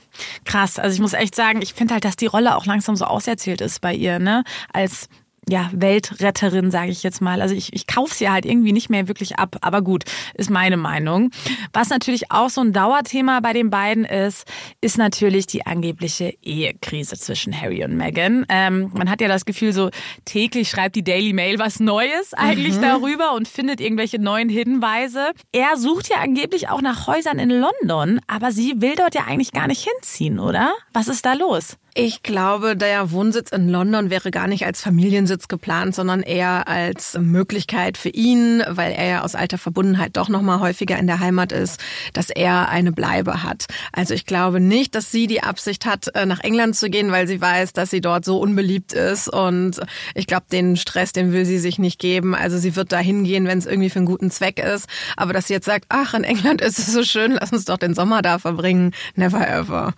krass. 0.45 0.79
Also 0.79 0.95
ich 0.95 0.99
muss 0.99 1.13
echt 1.13 1.35
sagen, 1.35 1.61
ich 1.61 1.73
finde 1.73 1.93
halt, 1.93 2.05
dass 2.05 2.15
die 2.15 2.25
Rolle 2.25 2.55
auch 2.55 2.65
langsam 2.65 2.95
so 2.95 3.05
auserzählt 3.05 3.61
ist 3.61 3.81
bei 3.81 3.93
ihr, 3.93 4.17
ne? 4.17 4.43
Als 4.71 5.09
ja, 5.49 5.69
Weltretterin, 5.73 6.71
sage 6.71 6.91
ich 6.91 7.03
jetzt 7.03 7.21
mal. 7.21 7.41
Also 7.41 7.53
ich, 7.53 7.73
ich 7.73 7.87
kaufe 7.87 8.13
sie 8.13 8.29
halt 8.29 8.45
irgendwie 8.45 8.71
nicht 8.71 8.89
mehr 8.89 9.07
wirklich 9.07 9.37
ab, 9.37 9.57
aber 9.61 9.81
gut, 9.81 10.03
ist 10.35 10.49
meine 10.49 10.77
Meinung. 10.77 11.31
Was 11.73 11.89
natürlich 11.89 12.31
auch 12.31 12.49
so 12.49 12.61
ein 12.61 12.73
Dauerthema 12.73 13.39
bei 13.41 13.53
den 13.53 13.69
beiden 13.69 14.05
ist, 14.05 14.47
ist 14.81 14.97
natürlich 14.97 15.47
die 15.47 15.65
angebliche 15.65 16.33
Ehekrise 16.41 17.17
zwischen 17.17 17.59
Harry 17.59 17.83
und 17.83 17.97
Meghan. 17.97 18.45
Ähm, 18.49 18.91
man 18.93 19.09
hat 19.09 19.21
ja 19.21 19.27
das 19.27 19.45
Gefühl, 19.45 19.73
so 19.73 19.89
täglich 20.25 20.69
schreibt 20.69 20.95
die 20.95 21.03
Daily 21.03 21.33
Mail 21.33 21.59
was 21.59 21.79
Neues 21.79 22.33
eigentlich 22.33 22.77
mhm. 22.77 22.81
darüber 22.81 23.33
und 23.33 23.47
findet 23.47 23.81
irgendwelche 23.81 24.19
neuen 24.19 24.49
Hinweise. 24.49 25.31
Er 25.51 25.77
sucht 25.77 26.09
ja 26.09 26.17
angeblich 26.17 26.69
auch 26.69 26.81
nach 26.81 27.07
Häusern 27.07 27.39
in 27.39 27.49
London, 27.49 28.21
aber 28.27 28.51
sie 28.51 28.75
will 28.77 28.95
dort 28.95 29.15
ja 29.15 29.25
eigentlich 29.27 29.51
gar 29.51 29.67
nicht 29.67 29.87
hinziehen, 29.87 30.39
oder? 30.39 30.73
Was 30.93 31.07
ist 31.07 31.25
da 31.25 31.33
los? 31.33 31.77
Ich 31.95 32.23
glaube, 32.23 32.75
der 32.75 33.11
Wohnsitz 33.11 33.51
in 33.51 33.69
London 33.69 34.09
wäre 34.09 34.31
gar 34.31 34.47
nicht 34.47 34.65
als 34.65 34.81
Familiensitz 34.81 35.47
geplant, 35.47 35.93
sondern 35.93 36.23
eher 36.23 36.67
als 36.67 37.15
Möglichkeit 37.19 37.99
für 37.99 38.09
ihn, 38.09 38.63
weil 38.67 38.93
er 38.93 39.05
ja 39.05 39.21
aus 39.21 39.35
alter 39.35 39.59
Verbundenheit 39.59 40.17
doch 40.17 40.27
noch 40.27 40.41
mal 40.41 40.59
häufiger 40.59 40.97
in 40.97 41.05
der 41.05 41.19
Heimat 41.19 41.51
ist, 41.51 41.79
dass 42.13 42.31
er 42.31 42.69
eine 42.69 42.91
Bleibe 42.91 43.43
hat. 43.43 43.67
Also 43.91 44.15
ich 44.15 44.25
glaube 44.25 44.59
nicht, 44.59 44.95
dass 44.95 45.11
sie 45.11 45.27
die 45.27 45.43
Absicht 45.43 45.85
hat, 45.85 46.07
äh, 46.15 46.25
nach 46.25 46.39
England 46.39 46.75
zu 46.75 46.89
gehen, 46.89 47.11
weil 47.11 47.27
sie 47.27 47.39
weiß, 47.39 47.73
dass 47.73 47.91
sie 47.91 48.01
dort 48.01 48.25
so 48.25 48.39
unbeliebt 48.39 48.93
ist 48.93 49.27
und 49.27 49.79
ich 50.15 50.25
glaube, 50.25 50.47
den 50.51 50.77
Stress, 50.77 51.13
den 51.13 51.31
will 51.31 51.45
sie 51.45 51.59
sich 51.59 51.77
nicht 51.77 51.99
geben. 51.99 52.33
Also 52.33 52.57
sie 52.57 52.75
wird 52.75 52.91
da 52.91 52.97
hingehen, 52.97 53.45
wenn 53.45 53.59
es 53.59 53.67
irgendwie 53.67 53.91
für 53.91 53.99
einen 53.99 54.07
guten 54.07 54.31
Zweck 54.31 54.57
ist. 54.57 54.89
Aber 55.15 55.31
dass 55.31 55.45
sie 55.45 55.53
jetzt 55.53 55.65
sagt, 55.65 55.85
ach, 55.89 56.15
in 56.15 56.23
England 56.23 56.59
ist 56.61 56.79
es 56.79 56.91
so 56.91 57.03
schön, 57.03 57.33
lass 57.39 57.51
uns 57.51 57.65
doch 57.65 57.77
den 57.77 57.93
Sommer 57.93 58.23
da 58.23 58.39
verbringen, 58.39 58.95
never 59.15 59.47
ever. 59.47 59.93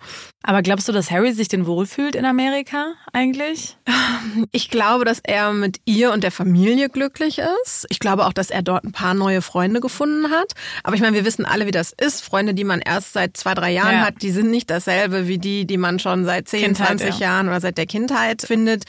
Aber 0.46 0.62
glaubst 0.62 0.86
du, 0.86 0.92
dass 0.92 1.10
Harry 1.10 1.32
sich 1.32 1.48
denn 1.48 1.66
wohlfühlt 1.66 2.14
in 2.14 2.24
Amerika 2.24 2.94
eigentlich? 3.12 3.76
Ich 4.52 4.70
glaube, 4.70 5.04
dass 5.04 5.20
er 5.20 5.52
mit 5.52 5.80
ihr 5.84 6.12
und 6.12 6.22
der 6.22 6.30
Familie 6.30 6.88
glücklich 6.88 7.40
ist. 7.64 7.86
Ich 7.88 7.98
glaube 7.98 8.26
auch, 8.26 8.32
dass 8.32 8.50
er 8.50 8.62
dort 8.62 8.84
ein 8.84 8.92
paar 8.92 9.14
neue 9.14 9.42
Freunde 9.42 9.80
gefunden 9.80 10.30
hat. 10.30 10.52
Aber 10.84 10.94
ich 10.94 11.02
meine, 11.02 11.16
wir 11.16 11.24
wissen 11.24 11.44
alle, 11.44 11.66
wie 11.66 11.72
das 11.72 11.92
ist. 11.92 12.24
Freunde, 12.24 12.54
die 12.54 12.62
man 12.62 12.80
erst 12.80 13.12
seit 13.12 13.36
zwei, 13.36 13.54
drei 13.54 13.72
Jahren 13.72 13.94
ja. 13.94 14.06
hat, 14.06 14.22
die 14.22 14.30
sind 14.30 14.50
nicht 14.50 14.70
dasselbe 14.70 15.26
wie 15.26 15.38
die, 15.38 15.66
die 15.66 15.78
man 15.78 15.98
schon 15.98 16.24
seit 16.24 16.48
10, 16.48 16.62
Kindheit, 16.62 16.86
20 16.98 17.18
ja. 17.18 17.26
Jahren 17.26 17.48
oder 17.48 17.60
seit 17.60 17.76
der 17.76 17.86
Kindheit 17.86 18.42
findet. 18.42 18.84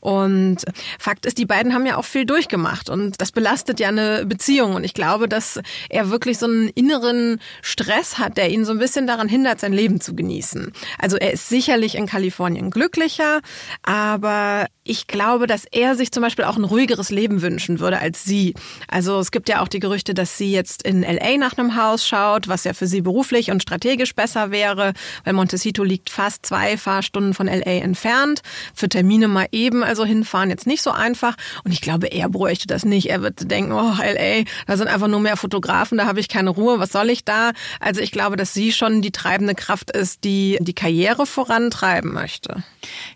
Und 0.00 0.64
Fakt 0.98 1.26
ist, 1.26 1.36
die 1.36 1.46
beiden 1.46 1.74
haben 1.74 1.84
ja 1.84 1.96
auch 1.96 2.06
viel 2.06 2.24
durchgemacht 2.24 2.88
und 2.88 3.20
das 3.20 3.32
belastet 3.32 3.80
ja 3.80 3.88
eine 3.88 4.24
Beziehung. 4.24 4.74
Und 4.74 4.84
ich 4.84 4.94
glaube, 4.94 5.28
dass 5.28 5.60
er 5.90 6.10
wirklich 6.10 6.38
so 6.38 6.46
einen 6.46 6.68
inneren 6.68 7.38
Stress 7.60 8.18
hat, 8.18 8.38
der 8.38 8.50
ihn 8.50 8.64
so 8.64 8.72
ein 8.72 8.78
bisschen 8.78 9.06
daran 9.06 9.28
hindert, 9.28 9.60
sein 9.60 9.74
Leben 9.74 10.00
zu 10.00 10.14
genießen. 10.14 10.72
Also 11.02 11.16
er 11.16 11.32
ist 11.32 11.48
sicherlich 11.48 11.96
in 11.96 12.06
Kalifornien 12.06 12.70
glücklicher, 12.70 13.40
aber 13.82 14.66
ich 14.84 15.06
glaube, 15.06 15.46
dass 15.46 15.64
er 15.70 15.94
sich 15.94 16.10
zum 16.10 16.22
Beispiel 16.22 16.44
auch 16.44 16.56
ein 16.56 16.64
ruhigeres 16.64 17.10
Leben 17.10 17.40
wünschen 17.40 17.78
würde 17.78 18.00
als 18.00 18.24
sie. 18.24 18.54
Also 18.88 19.20
es 19.20 19.30
gibt 19.30 19.48
ja 19.48 19.60
auch 19.60 19.68
die 19.68 19.78
Gerüchte, 19.78 20.12
dass 20.12 20.36
sie 20.36 20.50
jetzt 20.50 20.82
in 20.82 21.02
LA 21.02 21.36
nach 21.36 21.56
einem 21.56 21.76
Haus 21.76 22.06
schaut, 22.06 22.48
was 22.48 22.64
ja 22.64 22.74
für 22.74 22.88
sie 22.88 23.00
beruflich 23.00 23.52
und 23.52 23.62
strategisch 23.62 24.16
besser 24.16 24.50
wäre, 24.50 24.92
weil 25.22 25.34
Montecito 25.34 25.84
liegt 25.84 26.10
fast 26.10 26.44
zwei 26.44 26.76
Fahrstunden 26.76 27.32
von 27.32 27.46
LA 27.46 27.80
entfernt. 27.80 28.42
Für 28.74 28.88
Termine 28.88 29.28
mal 29.28 29.46
eben 29.52 29.84
also 29.84 30.04
hinfahren 30.04 30.50
jetzt 30.50 30.66
nicht 30.66 30.82
so 30.82 30.90
einfach. 30.90 31.36
Und 31.62 31.70
ich 31.70 31.80
glaube, 31.80 32.08
er 32.08 32.28
bräuchte 32.28 32.66
das 32.66 32.84
nicht. 32.84 33.08
Er 33.08 33.22
wird 33.22 33.48
denken, 33.48 33.70
oh 33.70 33.94
LA, 33.98 34.42
da 34.66 34.76
sind 34.76 34.88
einfach 34.88 35.08
nur 35.08 35.20
mehr 35.20 35.36
Fotografen, 35.36 35.96
da 35.96 36.06
habe 36.06 36.18
ich 36.18 36.28
keine 36.28 36.50
Ruhe, 36.50 36.80
was 36.80 36.90
soll 36.90 37.10
ich 37.10 37.24
da? 37.24 37.52
Also 37.78 38.00
ich 38.00 38.10
glaube, 38.10 38.34
dass 38.34 38.52
sie 38.52 38.72
schon 38.72 39.00
die 39.00 39.12
treibende 39.12 39.54
Kraft 39.54 39.92
ist, 39.92 40.24
die 40.24 40.58
die 40.60 40.74
Karriere 40.74 41.24
vorantreiben 41.24 42.12
möchte. 42.12 42.64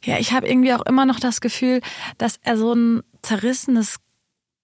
Ja, 0.04 0.18
ich 0.18 0.32
habe 0.32 0.46
irgendwie 0.46 0.72
auch 0.72 0.86
immer 0.86 1.06
noch 1.06 1.18
das 1.18 1.40
Gefühl, 1.40 1.55
dass 2.18 2.38
er 2.42 2.56
so 2.56 2.72
ein 2.72 3.02
zerrissenes 3.22 3.96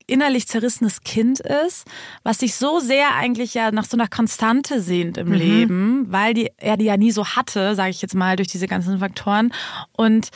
innerlich 0.06 0.46
zerrissenes 0.46 1.02
Kind 1.02 1.40
ist, 1.40 1.86
was 2.22 2.38
sich 2.40 2.54
so 2.54 2.80
sehr 2.80 3.14
eigentlich 3.14 3.54
ja 3.54 3.70
nach 3.70 3.84
so 3.84 3.96
einer 3.96 4.08
Konstante 4.08 4.80
sehnt 4.80 5.16
im 5.16 5.28
mhm. 5.28 5.34
Leben, 5.34 6.06
weil 6.08 6.34
die, 6.34 6.50
er 6.56 6.76
die 6.76 6.86
ja 6.86 6.96
nie 6.96 7.12
so 7.12 7.24
hatte, 7.24 7.74
sage 7.74 7.90
ich 7.90 8.02
jetzt 8.02 8.14
mal, 8.14 8.36
durch 8.36 8.48
diese 8.48 8.66
ganzen 8.66 8.98
Faktoren. 8.98 9.52
Und 9.92 10.30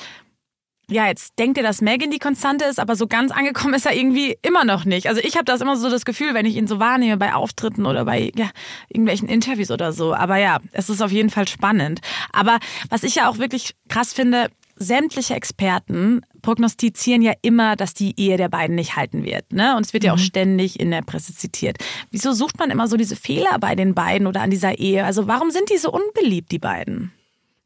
ja, 0.88 1.08
jetzt 1.08 1.36
denkt 1.38 1.56
ihr, 1.58 1.64
dass 1.64 1.80
Megan 1.80 2.12
die 2.12 2.20
Konstante 2.20 2.64
ist, 2.64 2.78
aber 2.78 2.94
so 2.94 3.08
ganz 3.08 3.32
angekommen 3.32 3.74
ist 3.74 3.86
er 3.86 3.96
irgendwie 3.96 4.38
immer 4.42 4.64
noch 4.64 4.84
nicht. 4.84 5.08
Also 5.08 5.20
ich 5.20 5.34
habe 5.34 5.44
das 5.44 5.60
immer 5.60 5.76
so 5.76 5.90
das 5.90 6.04
Gefühl, 6.04 6.32
wenn 6.32 6.46
ich 6.46 6.54
ihn 6.54 6.68
so 6.68 6.78
wahrnehme 6.78 7.16
bei 7.16 7.34
Auftritten 7.34 7.86
oder 7.86 8.04
bei 8.04 8.30
ja, 8.36 8.50
irgendwelchen 8.88 9.28
Interviews 9.28 9.72
oder 9.72 9.92
so. 9.92 10.14
Aber 10.14 10.36
ja, 10.36 10.58
es 10.72 10.88
ist 10.88 11.02
auf 11.02 11.10
jeden 11.10 11.30
Fall 11.30 11.48
spannend. 11.48 12.00
Aber 12.32 12.60
was 12.88 13.02
ich 13.02 13.16
ja 13.16 13.28
auch 13.28 13.38
wirklich 13.38 13.74
krass 13.88 14.12
finde, 14.12 14.48
sämtliche 14.76 15.34
Experten 15.34 16.20
prognostizieren 16.42 17.22
ja 17.22 17.32
immer, 17.42 17.76
dass 17.76 17.94
die 17.94 18.18
Ehe 18.20 18.36
der 18.36 18.48
beiden 18.48 18.76
nicht 18.76 18.96
halten 18.96 19.24
wird. 19.24 19.52
Ne? 19.52 19.76
Und 19.76 19.84
es 19.84 19.92
wird 19.92 20.04
ja 20.04 20.12
auch 20.12 20.18
mhm. 20.18 20.22
ständig 20.22 20.78
in 20.78 20.90
der 20.90 21.02
Presse 21.02 21.34
zitiert. 21.34 21.78
Wieso 22.10 22.32
sucht 22.32 22.58
man 22.58 22.70
immer 22.70 22.86
so 22.86 22.96
diese 22.96 23.16
Fehler 23.16 23.58
bei 23.58 23.74
den 23.74 23.94
beiden 23.94 24.26
oder 24.26 24.42
an 24.42 24.50
dieser 24.50 24.78
Ehe? 24.78 25.04
Also 25.04 25.26
warum 25.26 25.50
sind 25.50 25.70
die 25.70 25.78
so 25.78 25.90
unbeliebt, 25.90 26.52
die 26.52 26.58
beiden? 26.58 27.12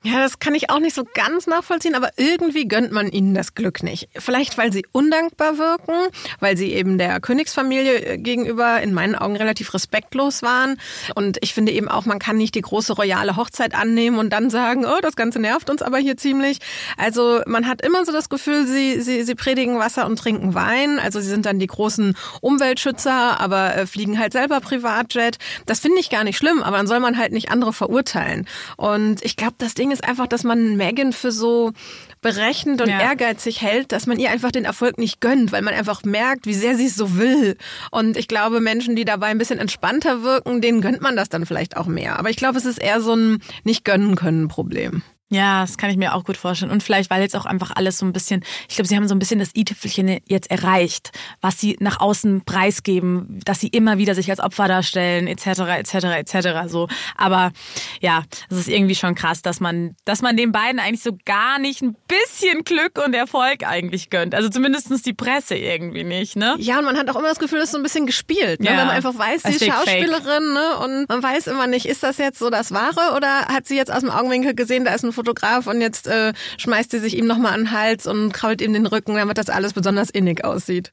Ja, 0.02 0.20
das 0.20 0.38
kann 0.38 0.54
ich 0.54 0.70
auch 0.70 0.78
nicht 0.78 0.94
so 0.94 1.04
ganz 1.04 1.46
nachvollziehen, 1.46 1.94
aber 1.94 2.08
irgendwie 2.16 2.66
gönnt 2.66 2.90
man 2.90 3.10
ihnen 3.10 3.34
das 3.34 3.54
Glück 3.54 3.82
nicht. 3.82 4.08
Vielleicht, 4.16 4.56
weil 4.56 4.72
sie 4.72 4.86
undankbar 4.92 5.58
wirken, 5.58 5.92
weil 6.38 6.56
sie 6.56 6.72
eben 6.72 6.96
der 6.96 7.20
Königsfamilie 7.20 8.06
äh, 8.06 8.16
gegenüber 8.16 8.80
in 8.80 8.94
meinen 8.94 9.14
Augen 9.14 9.36
relativ 9.36 9.74
respektlos 9.74 10.42
waren. 10.42 10.80
Und 11.16 11.36
ich 11.42 11.52
finde 11.52 11.72
eben 11.72 11.90
auch, 11.90 12.06
man 12.06 12.18
kann 12.18 12.38
nicht 12.38 12.54
die 12.54 12.62
große 12.62 12.94
royale 12.94 13.36
Hochzeit 13.36 13.74
annehmen 13.74 14.18
und 14.18 14.30
dann 14.30 14.48
sagen, 14.48 14.86
oh, 14.86 15.00
das 15.02 15.16
Ganze 15.16 15.38
nervt 15.38 15.68
uns 15.68 15.82
aber 15.82 15.98
hier 15.98 16.16
ziemlich. 16.16 16.60
Also 16.96 17.42
man 17.44 17.68
hat 17.68 17.82
immer 17.82 18.06
so 18.06 18.12
das 18.12 18.30
Gefühl, 18.30 18.66
sie, 18.66 19.02
sie, 19.02 19.22
sie 19.22 19.34
predigen 19.34 19.78
Wasser 19.78 20.06
und 20.06 20.18
trinken 20.18 20.54
Wein. 20.54 20.98
Also 20.98 21.20
sie 21.20 21.28
sind 21.28 21.44
dann 21.44 21.58
die 21.58 21.66
großen 21.66 22.16
Umweltschützer, 22.40 23.38
aber 23.38 23.76
äh, 23.76 23.86
fliegen 23.86 24.18
halt 24.18 24.32
selber 24.32 24.60
Privatjet. 24.60 25.36
Das 25.66 25.80
finde 25.80 26.00
ich 26.00 26.08
gar 26.08 26.24
nicht 26.24 26.38
schlimm, 26.38 26.62
aber 26.62 26.78
dann 26.78 26.86
soll 26.86 27.00
man 27.00 27.18
halt 27.18 27.32
nicht 27.32 27.50
andere 27.50 27.74
verurteilen. 27.74 28.48
Und 28.78 29.22
ich 29.22 29.36
glaube, 29.36 29.56
das 29.58 29.74
Ding 29.74 29.89
Ding 29.90 29.92
ist 29.92 30.04
einfach, 30.04 30.28
dass 30.28 30.44
man 30.44 30.76
Megan 30.76 31.12
für 31.12 31.32
so 31.32 31.72
berechnend 32.20 32.80
und 32.80 32.88
ja. 32.88 33.00
ehrgeizig 33.00 33.60
hält, 33.60 33.92
dass 33.92 34.06
man 34.06 34.18
ihr 34.18 34.30
einfach 34.30 34.52
den 34.52 34.64
Erfolg 34.64 34.98
nicht 34.98 35.20
gönnt, 35.20 35.52
weil 35.52 35.62
man 35.62 35.74
einfach 35.74 36.04
merkt, 36.04 36.46
wie 36.46 36.54
sehr 36.54 36.76
sie 36.76 36.86
es 36.86 36.94
so 36.94 37.16
will. 37.16 37.56
Und 37.90 38.16
ich 38.16 38.28
glaube, 38.28 38.60
Menschen, 38.60 38.94
die 38.94 39.04
dabei 39.04 39.28
ein 39.28 39.38
bisschen 39.38 39.58
entspannter 39.58 40.22
wirken, 40.22 40.60
denen 40.60 40.80
gönnt 40.80 41.00
man 41.00 41.16
das 41.16 41.28
dann 41.28 41.44
vielleicht 41.44 41.76
auch 41.76 41.86
mehr. 41.86 42.18
Aber 42.18 42.30
ich 42.30 42.36
glaube, 42.36 42.58
es 42.58 42.66
ist 42.66 42.80
eher 42.80 43.00
so 43.00 43.14
ein 43.14 43.42
nicht 43.64 43.84
gönnen 43.84 44.14
können 44.14 44.48
Problem. 44.48 45.02
Ja, 45.32 45.60
das 45.60 45.78
kann 45.78 45.90
ich 45.90 45.96
mir 45.96 46.14
auch 46.14 46.24
gut 46.24 46.36
vorstellen. 46.36 46.72
Und 46.72 46.82
vielleicht, 46.82 47.08
weil 47.08 47.22
jetzt 47.22 47.36
auch 47.36 47.46
einfach 47.46 47.70
alles 47.76 47.98
so 47.98 48.06
ein 48.06 48.12
bisschen, 48.12 48.44
ich 48.68 48.74
glaube, 48.74 48.88
sie 48.88 48.96
haben 48.96 49.06
so 49.06 49.14
ein 49.14 49.20
bisschen 49.20 49.38
das 49.38 49.54
i-Tüpfelchen 49.54 50.18
jetzt 50.26 50.50
erreicht, 50.50 51.12
was 51.40 51.60
sie 51.60 51.76
nach 51.78 52.00
außen 52.00 52.44
preisgeben, 52.44 53.38
dass 53.44 53.60
sie 53.60 53.68
immer 53.68 53.96
wieder 53.96 54.16
sich 54.16 54.28
als 54.28 54.40
Opfer 54.40 54.66
darstellen, 54.66 55.28
etc., 55.28 55.46
etc., 55.78 55.94
etc. 55.94 56.48
So, 56.66 56.88
aber 57.16 57.52
ja, 58.00 58.24
es 58.50 58.56
ist 58.56 58.68
irgendwie 58.68 58.96
schon 58.96 59.14
krass, 59.14 59.40
dass 59.40 59.60
man, 59.60 59.94
dass 60.04 60.20
man 60.20 60.36
den 60.36 60.50
beiden 60.50 60.80
eigentlich 60.80 61.02
so 61.02 61.16
gar 61.24 61.60
nicht 61.60 61.80
ein 61.80 61.94
bisschen 62.08 62.64
Glück 62.64 62.98
und 63.04 63.14
Erfolg 63.14 63.64
eigentlich 63.64 64.10
gönnt. 64.10 64.34
Also 64.34 64.48
zumindestens 64.48 65.02
die 65.02 65.12
Presse 65.12 65.54
irgendwie 65.54 66.02
nicht, 66.02 66.34
ne? 66.34 66.56
Ja, 66.58 66.80
und 66.80 66.86
man 66.86 66.98
hat 66.98 67.08
auch 67.08 67.14
immer 67.16 67.28
das 67.28 67.38
Gefühl, 67.38 67.58
es 67.58 67.66
ist 67.66 67.72
so 67.72 67.78
ein 67.78 67.84
bisschen 67.84 68.06
gespielt, 68.06 68.58
ne? 68.58 68.66
Ja. 68.66 68.72
wenn 68.72 68.86
man 68.86 68.96
einfach 68.96 69.16
weiß, 69.16 69.44
sie 69.44 69.52
ist 69.52 69.64
Schauspielerin, 69.64 70.54
ne? 70.54 70.76
Und 70.78 71.08
man 71.08 71.22
weiß 71.22 71.46
immer 71.46 71.68
nicht, 71.68 71.86
ist 71.86 72.02
das 72.02 72.18
jetzt 72.18 72.40
so 72.40 72.50
das 72.50 72.72
Wahre 72.72 73.14
oder 73.16 73.46
hat 73.46 73.68
sie 73.68 73.76
jetzt 73.76 73.92
aus 73.92 74.00
dem 74.00 74.10
Augenwinkel 74.10 74.56
gesehen, 74.56 74.84
da 74.84 74.92
ist 74.92 75.04
ein 75.04 75.12
Fotograf 75.20 75.66
und 75.66 75.82
jetzt 75.82 76.06
äh, 76.06 76.32
schmeißt 76.56 76.90
sie 76.90 76.98
sich 76.98 77.16
ihm 77.16 77.26
nochmal 77.26 77.52
an 77.52 77.64
den 77.64 77.70
Hals 77.72 78.06
und 78.06 78.32
krault 78.32 78.62
ihm 78.62 78.72
den 78.72 78.86
Rücken, 78.86 79.16
damit 79.16 79.36
das 79.36 79.50
alles 79.50 79.74
besonders 79.74 80.08
innig 80.08 80.44
aussieht. 80.44 80.92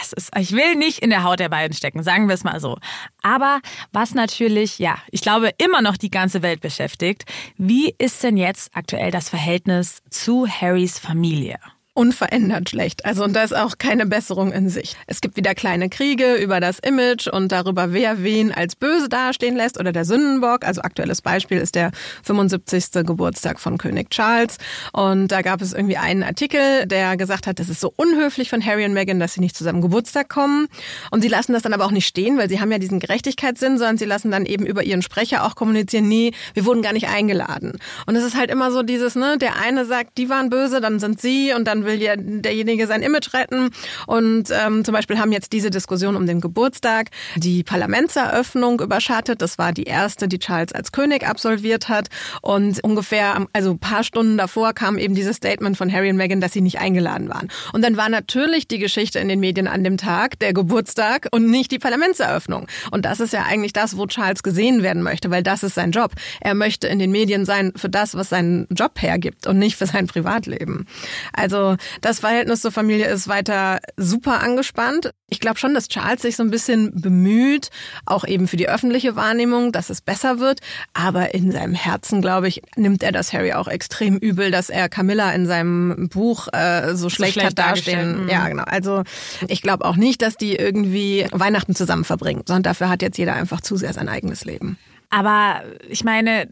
Es 0.00 0.12
ist, 0.12 0.30
ich 0.38 0.52
will 0.52 0.76
nicht 0.76 1.00
in 1.00 1.10
der 1.10 1.24
Haut 1.24 1.40
der 1.40 1.48
beiden 1.48 1.76
stecken, 1.76 2.02
sagen 2.02 2.28
wir 2.28 2.34
es 2.34 2.44
mal 2.44 2.60
so. 2.60 2.78
Aber 3.22 3.60
was 3.92 4.14
natürlich, 4.14 4.78
ja, 4.78 4.96
ich 5.10 5.20
glaube, 5.20 5.50
immer 5.58 5.82
noch 5.82 5.96
die 5.96 6.10
ganze 6.10 6.42
Welt 6.42 6.60
beschäftigt, 6.60 7.24
wie 7.58 7.94
ist 7.98 8.22
denn 8.22 8.36
jetzt 8.36 8.70
aktuell 8.74 9.10
das 9.10 9.28
Verhältnis 9.28 10.02
zu 10.08 10.46
Harrys 10.46 10.98
Familie? 10.98 11.58
Unverändert 11.96 12.68
schlecht. 12.68 13.04
Also 13.04 13.24
und 13.24 13.32
da 13.32 13.42
ist 13.42 13.56
auch 13.56 13.78
keine 13.78 14.06
Besserung 14.06 14.52
in 14.52 14.68
Sicht. 14.68 14.96
Es 15.06 15.20
gibt 15.20 15.36
wieder 15.36 15.54
kleine 15.54 15.88
Kriege 15.88 16.34
über 16.34 16.60
das 16.60 16.78
Image 16.78 17.26
und 17.26 17.50
darüber, 17.52 17.92
wer 17.92 18.22
wen 18.22 18.52
als 18.52 18.76
böse 18.76 19.08
dastehen 19.08 19.56
lässt 19.56 19.80
oder 19.80 19.92
der 19.92 20.04
Sündenbock. 20.04 20.64
Also 20.64 20.82
aktuelles 20.82 21.22
Beispiel 21.22 21.58
ist 21.58 21.74
der 21.74 21.92
75. 22.22 23.06
Geburtstag 23.06 23.58
von 23.58 23.78
König 23.78 24.10
Charles. 24.10 24.58
Und 24.92 25.28
da 25.28 25.40
gab 25.40 25.62
es 25.62 25.72
irgendwie 25.72 25.96
einen 25.96 26.22
Artikel, 26.22 26.86
der 26.86 27.16
gesagt 27.16 27.46
hat, 27.46 27.58
das 27.58 27.70
ist 27.70 27.80
so 27.80 27.92
unhöflich 27.96 28.50
von 28.50 28.64
Harry 28.64 28.84
und 28.84 28.92
Meghan, 28.92 29.18
dass 29.18 29.34
sie 29.34 29.40
nicht 29.40 29.56
zu 29.56 29.64
seinem 29.64 29.80
Geburtstag 29.80 30.28
kommen. 30.28 30.68
Und 31.10 31.22
sie 31.22 31.28
lassen 31.28 31.54
das 31.54 31.62
dann 31.62 31.72
aber 31.72 31.86
auch 31.86 31.92
nicht 31.92 32.06
stehen, 32.06 32.36
weil 32.36 32.50
sie 32.50 32.60
haben 32.60 32.70
ja 32.70 32.78
diesen 32.78 33.00
Gerechtigkeitssinn, 33.00 33.78
sondern 33.78 33.96
sie 33.96 34.04
lassen 34.04 34.30
dann 34.30 34.44
eben 34.44 34.66
über 34.66 34.82
ihren 34.82 35.00
Sprecher 35.00 35.44
auch 35.46 35.54
kommunizieren, 35.54 36.08
nee, 36.08 36.32
wir 36.52 36.66
wurden 36.66 36.82
gar 36.82 36.92
nicht 36.92 37.08
eingeladen. 37.08 37.78
Und 38.04 38.16
es 38.16 38.24
ist 38.24 38.36
halt 38.36 38.50
immer 38.50 38.70
so 38.70 38.82
dieses, 38.82 39.14
ne, 39.14 39.38
der 39.38 39.56
eine 39.56 39.86
sagt, 39.86 40.18
die 40.18 40.28
waren 40.28 40.50
böse, 40.50 40.82
dann 40.82 40.98
sind 40.98 41.22
sie 41.22 41.54
und 41.54 41.64
dann 41.66 41.85
will 41.86 42.02
ja 42.02 42.14
derjenige 42.16 42.86
sein 42.86 43.02
Image 43.02 43.32
retten. 43.32 43.70
Und 44.06 44.50
ähm, 44.50 44.84
zum 44.84 44.92
Beispiel 44.92 45.18
haben 45.18 45.32
jetzt 45.32 45.52
diese 45.52 45.70
Diskussion 45.70 46.16
um 46.16 46.26
den 46.26 46.40
Geburtstag 46.40 47.10
die 47.36 47.62
Parlamentseröffnung 47.62 48.80
überschattet. 48.80 49.42
Das 49.42 49.58
war 49.58 49.72
die 49.72 49.84
erste, 49.84 50.28
die 50.28 50.38
Charles 50.38 50.72
als 50.72 50.92
König 50.92 51.26
absolviert 51.26 51.88
hat. 51.88 52.08
Und 52.42 52.82
ungefähr, 52.82 53.46
also 53.52 53.72
ein 53.72 53.78
paar 53.78 54.04
Stunden 54.04 54.36
davor 54.36 54.72
kam 54.72 54.98
eben 54.98 55.14
dieses 55.14 55.36
Statement 55.36 55.76
von 55.76 55.92
Harry 55.92 56.10
und 56.10 56.16
Meghan, 56.16 56.40
dass 56.40 56.52
sie 56.52 56.60
nicht 56.60 56.78
eingeladen 56.78 57.28
waren. 57.28 57.48
Und 57.72 57.82
dann 57.82 57.96
war 57.96 58.08
natürlich 58.08 58.68
die 58.68 58.78
Geschichte 58.78 59.18
in 59.18 59.28
den 59.28 59.40
Medien 59.40 59.66
an 59.66 59.84
dem 59.84 59.96
Tag, 59.96 60.38
der 60.38 60.52
Geburtstag 60.52 61.28
und 61.30 61.50
nicht 61.50 61.70
die 61.72 61.78
Parlamentseröffnung. 61.78 62.66
Und 62.90 63.04
das 63.04 63.20
ist 63.20 63.32
ja 63.32 63.44
eigentlich 63.44 63.72
das, 63.72 63.96
wo 63.96 64.06
Charles 64.06 64.42
gesehen 64.42 64.82
werden 64.82 65.02
möchte, 65.02 65.30
weil 65.30 65.42
das 65.42 65.62
ist 65.62 65.74
sein 65.74 65.90
Job. 65.90 66.12
Er 66.40 66.54
möchte 66.54 66.88
in 66.88 66.98
den 66.98 67.10
Medien 67.10 67.44
sein 67.44 67.72
für 67.76 67.88
das, 67.88 68.14
was 68.14 68.30
seinen 68.30 68.66
Job 68.70 69.00
hergibt 69.00 69.46
und 69.46 69.58
nicht 69.58 69.76
für 69.76 69.86
sein 69.86 70.06
Privatleben. 70.06 70.86
Also 71.32 71.75
das 72.00 72.20
Verhältnis 72.20 72.60
zur 72.60 72.72
Familie 72.72 73.06
ist 73.06 73.28
weiter 73.28 73.80
super 73.96 74.42
angespannt. 74.42 75.10
Ich 75.28 75.40
glaube 75.40 75.58
schon, 75.58 75.74
dass 75.74 75.88
Charles 75.88 76.22
sich 76.22 76.36
so 76.36 76.42
ein 76.42 76.50
bisschen 76.50 77.00
bemüht, 77.00 77.70
auch 78.04 78.24
eben 78.24 78.48
für 78.48 78.56
die 78.56 78.68
öffentliche 78.68 79.16
Wahrnehmung, 79.16 79.72
dass 79.72 79.90
es 79.90 80.00
besser 80.00 80.38
wird. 80.38 80.60
Aber 80.94 81.34
in 81.34 81.50
seinem 81.50 81.74
Herzen, 81.74 82.22
glaube 82.22 82.48
ich, 82.48 82.62
nimmt 82.76 83.02
er 83.02 83.12
das 83.12 83.32
Harry 83.32 83.52
auch 83.52 83.68
extrem 83.68 84.16
übel, 84.16 84.50
dass 84.50 84.70
er 84.70 84.88
Camilla 84.88 85.32
in 85.32 85.46
seinem 85.46 86.08
Buch 86.08 86.48
äh, 86.52 86.94
so, 86.94 87.08
schlecht, 87.08 87.34
so 87.34 87.40
schlecht 87.40 87.44
hat 87.44 87.58
dastehen. 87.58 88.24
Mhm. 88.24 88.28
Ja, 88.28 88.48
genau. 88.48 88.64
Also 88.64 89.02
ich 89.48 89.62
glaube 89.62 89.84
auch 89.84 89.96
nicht, 89.96 90.22
dass 90.22 90.36
die 90.36 90.54
irgendwie 90.56 91.26
Weihnachten 91.32 91.74
zusammen 91.74 92.04
verbringen, 92.04 92.42
sondern 92.46 92.64
dafür 92.64 92.88
hat 92.88 93.02
jetzt 93.02 93.18
jeder 93.18 93.34
einfach 93.34 93.60
zu 93.60 93.76
sehr 93.76 93.92
sein 93.92 94.08
eigenes 94.08 94.44
Leben. 94.44 94.78
Aber 95.10 95.62
ich 95.88 96.04
meine, 96.04 96.48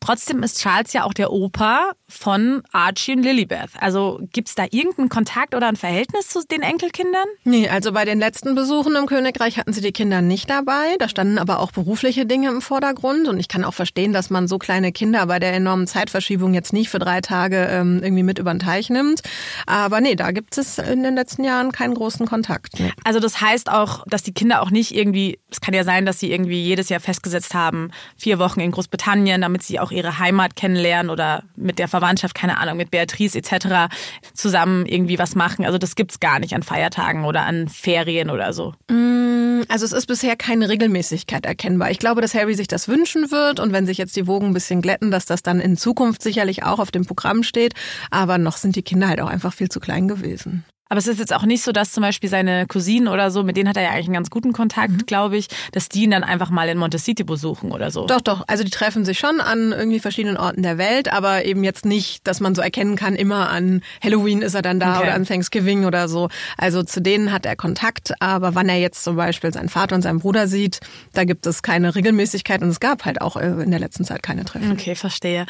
trotzdem 0.00 0.42
ist 0.42 0.60
Charles 0.60 0.92
ja 0.92 1.04
auch 1.04 1.12
der 1.12 1.32
Opa 1.32 1.92
von 2.10 2.62
Archie 2.72 3.12
und 3.12 3.22
Lilibeth. 3.22 3.70
Also 3.80 4.20
gibt's 4.32 4.54
da 4.54 4.64
irgendeinen 4.70 5.08
Kontakt 5.08 5.54
oder 5.54 5.68
ein 5.68 5.76
Verhältnis 5.76 6.28
zu 6.28 6.40
den 6.46 6.62
Enkelkindern? 6.62 7.26
Nee, 7.44 7.68
also 7.68 7.92
bei 7.92 8.04
den 8.04 8.18
letzten 8.18 8.54
Besuchen 8.54 8.96
im 8.96 9.06
Königreich 9.06 9.56
hatten 9.58 9.72
sie 9.72 9.80
die 9.80 9.92
Kinder 9.92 10.20
nicht 10.20 10.50
dabei. 10.50 10.96
Da 10.98 11.08
standen 11.08 11.38
aber 11.38 11.60
auch 11.60 11.72
berufliche 11.72 12.26
Dinge 12.26 12.48
im 12.48 12.60
Vordergrund. 12.60 13.28
Und 13.28 13.38
ich 13.38 13.48
kann 13.48 13.64
auch 13.64 13.74
verstehen, 13.74 14.12
dass 14.12 14.30
man 14.30 14.48
so 14.48 14.58
kleine 14.58 14.92
Kinder 14.92 15.26
bei 15.26 15.38
der 15.38 15.52
enormen 15.54 15.86
Zeitverschiebung 15.86 16.54
jetzt 16.54 16.72
nicht 16.72 16.90
für 16.90 16.98
drei 16.98 17.20
Tage 17.20 17.68
ähm, 17.70 18.00
irgendwie 18.02 18.22
mit 18.22 18.38
über 18.38 18.52
den 18.52 18.60
Teich 18.60 18.90
nimmt. 18.90 19.22
Aber 19.66 20.00
nee, 20.00 20.16
da 20.16 20.32
gibt 20.32 20.58
es 20.58 20.78
in 20.78 21.02
den 21.02 21.14
letzten 21.14 21.44
Jahren 21.44 21.72
keinen 21.72 21.94
großen 21.94 22.26
Kontakt. 22.26 22.78
Nee. 22.78 22.92
Also 23.04 23.20
das 23.20 23.40
heißt 23.40 23.70
auch, 23.70 24.04
dass 24.06 24.22
die 24.22 24.32
Kinder 24.32 24.62
auch 24.62 24.70
nicht 24.70 24.94
irgendwie, 24.94 25.38
es 25.50 25.60
kann 25.60 25.74
ja 25.74 25.84
sein, 25.84 26.06
dass 26.06 26.18
sie 26.20 26.32
irgendwie 26.32 26.62
jedes 26.62 26.88
Jahr 26.88 27.00
festgesetzt 27.00 27.54
haben, 27.54 27.90
vier 28.16 28.38
Wochen 28.38 28.60
in 28.60 28.70
Großbritannien, 28.70 29.40
damit 29.40 29.62
sie 29.62 29.78
auch 29.78 29.90
ihre 29.90 30.18
Heimat 30.18 30.56
kennenlernen 30.56 31.10
oder 31.10 31.44
mit 31.56 31.78
der 31.78 31.88
Verwandtschaft, 31.88 31.99
keine 32.34 32.58
Ahnung, 32.58 32.76
mit 32.76 32.90
Beatrice 32.90 33.36
etc. 33.36 33.92
zusammen 34.34 34.86
irgendwie 34.86 35.18
was 35.18 35.34
machen. 35.34 35.64
Also 35.64 35.78
das 35.78 35.94
gibt's 35.94 36.20
gar 36.20 36.38
nicht 36.38 36.54
an 36.54 36.62
Feiertagen 36.62 37.24
oder 37.24 37.42
an 37.42 37.68
Ferien 37.68 38.30
oder 38.30 38.52
so. 38.52 38.74
Mm, 38.90 39.62
also 39.68 39.84
es 39.84 39.92
ist 39.92 40.06
bisher 40.06 40.36
keine 40.36 40.68
Regelmäßigkeit 40.68 41.46
erkennbar. 41.46 41.90
Ich 41.90 41.98
glaube, 41.98 42.20
dass 42.20 42.34
Harry 42.34 42.54
sich 42.54 42.68
das 42.68 42.88
wünschen 42.88 43.30
wird 43.30 43.60
und 43.60 43.72
wenn 43.72 43.86
sich 43.86 43.98
jetzt 43.98 44.16
die 44.16 44.26
Wogen 44.26 44.48
ein 44.48 44.54
bisschen 44.54 44.82
glätten, 44.82 45.10
dass 45.10 45.26
das 45.26 45.42
dann 45.42 45.60
in 45.60 45.76
Zukunft 45.76 46.22
sicherlich 46.22 46.64
auch 46.64 46.78
auf 46.78 46.90
dem 46.90 47.06
Programm 47.06 47.42
steht. 47.42 47.74
Aber 48.10 48.38
noch 48.38 48.56
sind 48.56 48.76
die 48.76 48.82
Kinder 48.82 49.08
halt 49.08 49.20
auch 49.20 49.28
einfach 49.28 49.52
viel 49.52 49.68
zu 49.68 49.80
klein 49.80 50.08
gewesen. 50.08 50.64
Aber 50.90 50.98
es 50.98 51.06
ist 51.06 51.20
jetzt 51.20 51.32
auch 51.32 51.44
nicht 51.44 51.62
so, 51.62 51.70
dass 51.70 51.92
zum 51.92 52.02
Beispiel 52.02 52.28
seine 52.28 52.66
Cousinen 52.66 53.06
oder 53.06 53.30
so, 53.30 53.44
mit 53.44 53.56
denen 53.56 53.68
hat 53.68 53.76
er 53.76 53.84
ja 53.84 53.90
eigentlich 53.90 54.06
einen 54.06 54.14
ganz 54.14 54.28
guten 54.28 54.52
Kontakt, 54.52 54.90
mhm. 54.90 55.06
glaube 55.06 55.36
ich, 55.36 55.46
dass 55.70 55.88
die 55.88 56.02
ihn 56.02 56.10
dann 56.10 56.24
einfach 56.24 56.50
mal 56.50 56.68
in 56.68 56.78
Montecito 56.78 57.24
besuchen 57.24 57.70
oder 57.70 57.92
so. 57.92 58.06
Doch, 58.06 58.20
doch. 58.20 58.42
Also 58.48 58.64
die 58.64 58.70
treffen 58.70 59.04
sich 59.04 59.20
schon 59.20 59.40
an 59.40 59.70
irgendwie 59.70 60.00
verschiedenen 60.00 60.36
Orten 60.36 60.64
der 60.64 60.78
Welt, 60.78 61.12
aber 61.12 61.44
eben 61.44 61.62
jetzt 61.62 61.84
nicht, 61.84 62.26
dass 62.26 62.40
man 62.40 62.56
so 62.56 62.60
erkennen 62.60 62.96
kann, 62.96 63.14
immer 63.14 63.50
an 63.50 63.82
Halloween 64.02 64.42
ist 64.42 64.54
er 64.54 64.62
dann 64.62 64.80
da 64.80 64.96
okay. 64.96 65.04
oder 65.04 65.14
an 65.14 65.24
Thanksgiving 65.24 65.84
oder 65.84 66.08
so. 66.08 66.28
Also 66.56 66.82
zu 66.82 67.00
denen 67.00 67.30
hat 67.30 67.46
er 67.46 67.54
Kontakt, 67.54 68.20
aber 68.20 68.56
wann 68.56 68.68
er 68.68 68.80
jetzt 68.80 69.04
zum 69.04 69.14
Beispiel 69.14 69.52
seinen 69.52 69.68
Vater 69.68 69.94
und 69.94 70.02
seinen 70.02 70.18
Bruder 70.18 70.48
sieht, 70.48 70.80
da 71.12 71.22
gibt 71.22 71.46
es 71.46 71.62
keine 71.62 71.94
Regelmäßigkeit 71.94 72.62
und 72.62 72.68
es 72.68 72.80
gab 72.80 73.04
halt 73.04 73.20
auch 73.20 73.36
äh, 73.36 73.46
in 73.46 73.70
der 73.70 73.78
letzten 73.78 74.04
Zeit 74.04 74.24
keine 74.24 74.44
Treffen. 74.44 74.72
Okay, 74.72 74.96
verstehe. 74.96 75.46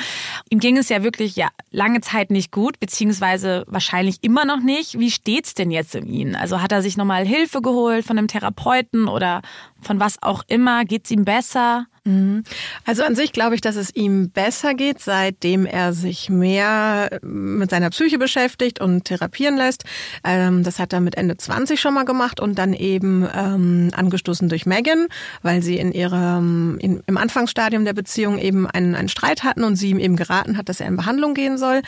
Ihm 0.50 0.61
ging 0.61 0.76
es 0.76 0.90
ja 0.90 1.03
wirklich 1.03 1.35
ja 1.35 1.48
lange 1.70 2.03
Zeit 2.03 2.31
nicht 2.31 2.53
gut, 2.53 2.79
beziehungsweise 2.79 3.64
wahrscheinlich 3.68 4.18
immer 4.20 4.44
noch 4.44 4.61
nicht. 4.61 4.98
Wie 4.98 5.11
steht 5.11 5.30
geht's 5.31 5.55
denn 5.55 5.71
jetzt 5.71 5.95
um 5.95 6.07
ihn? 6.07 6.35
Also 6.35 6.61
hat 6.61 6.73
er 6.73 6.83
sich 6.83 6.97
nochmal 6.97 7.25
Hilfe 7.25 7.62
geholt 7.62 8.05
von 8.05 8.19
einem 8.19 8.27
Therapeuten 8.27 9.07
oder 9.07 9.43
von 9.81 10.01
was 10.01 10.21
auch 10.23 10.43
immer? 10.49 10.85
Geht's 10.85 11.11
ihm 11.12 11.25
besser? 11.25 11.87
Mhm. 12.05 12.45
Also 12.85 13.03
an 13.03 13.15
sich 13.15 13.33
glaube 13.33 13.55
ich, 13.55 13.61
dass 13.61 13.77
es 13.77 13.95
ihm 13.95 14.31
besser 14.31 14.75
geht, 14.75 15.01
seitdem 15.01 15.67
er 15.67 15.93
sich 15.93 16.31
mehr 16.31 17.19
mit 17.23 17.71
seiner 17.71 17.91
Psyche 17.91 18.19
beschäftigt 18.19 18.81
und 18.81 19.05
therapieren 19.05 19.57
lässt. 19.57 19.85
Ähm, 20.25 20.63
das 20.63 20.79
hat 20.79 20.93
er 20.93 21.01
mit 21.01 21.17
Ende 21.17 21.37
20 21.37 21.81
schon 21.81 21.95
mal 21.95 22.05
gemacht 22.05 22.41
und 22.41 22.59
dann 22.59 22.73
eben 22.73 23.29
ähm, 23.35 23.91
angestoßen 23.95 24.49
durch 24.49 24.67
Megan, 24.67 25.09
weil 25.43 25.63
sie 25.63 25.77
in 25.79 25.93
ihrem 25.93 26.79
in, 26.81 27.03
im 27.07 27.17
Anfangsstadium 27.17 27.85
der 27.85 27.93
Beziehung 27.93 28.39
eben 28.39 28.67
einen, 28.67 28.95
einen 28.95 29.09
Streit 29.09 29.45
hatten 29.45 29.65
und 29.65 29.77
sie 29.77 29.91
ihm 29.91 29.99
eben 29.99 30.17
geraten 30.17 30.57
hat, 30.57 30.69
dass 30.69 30.81
er 30.81 30.87
in 30.87 30.97
Behandlung 30.97 31.35
gehen 31.35 31.59
soll. 31.59 31.83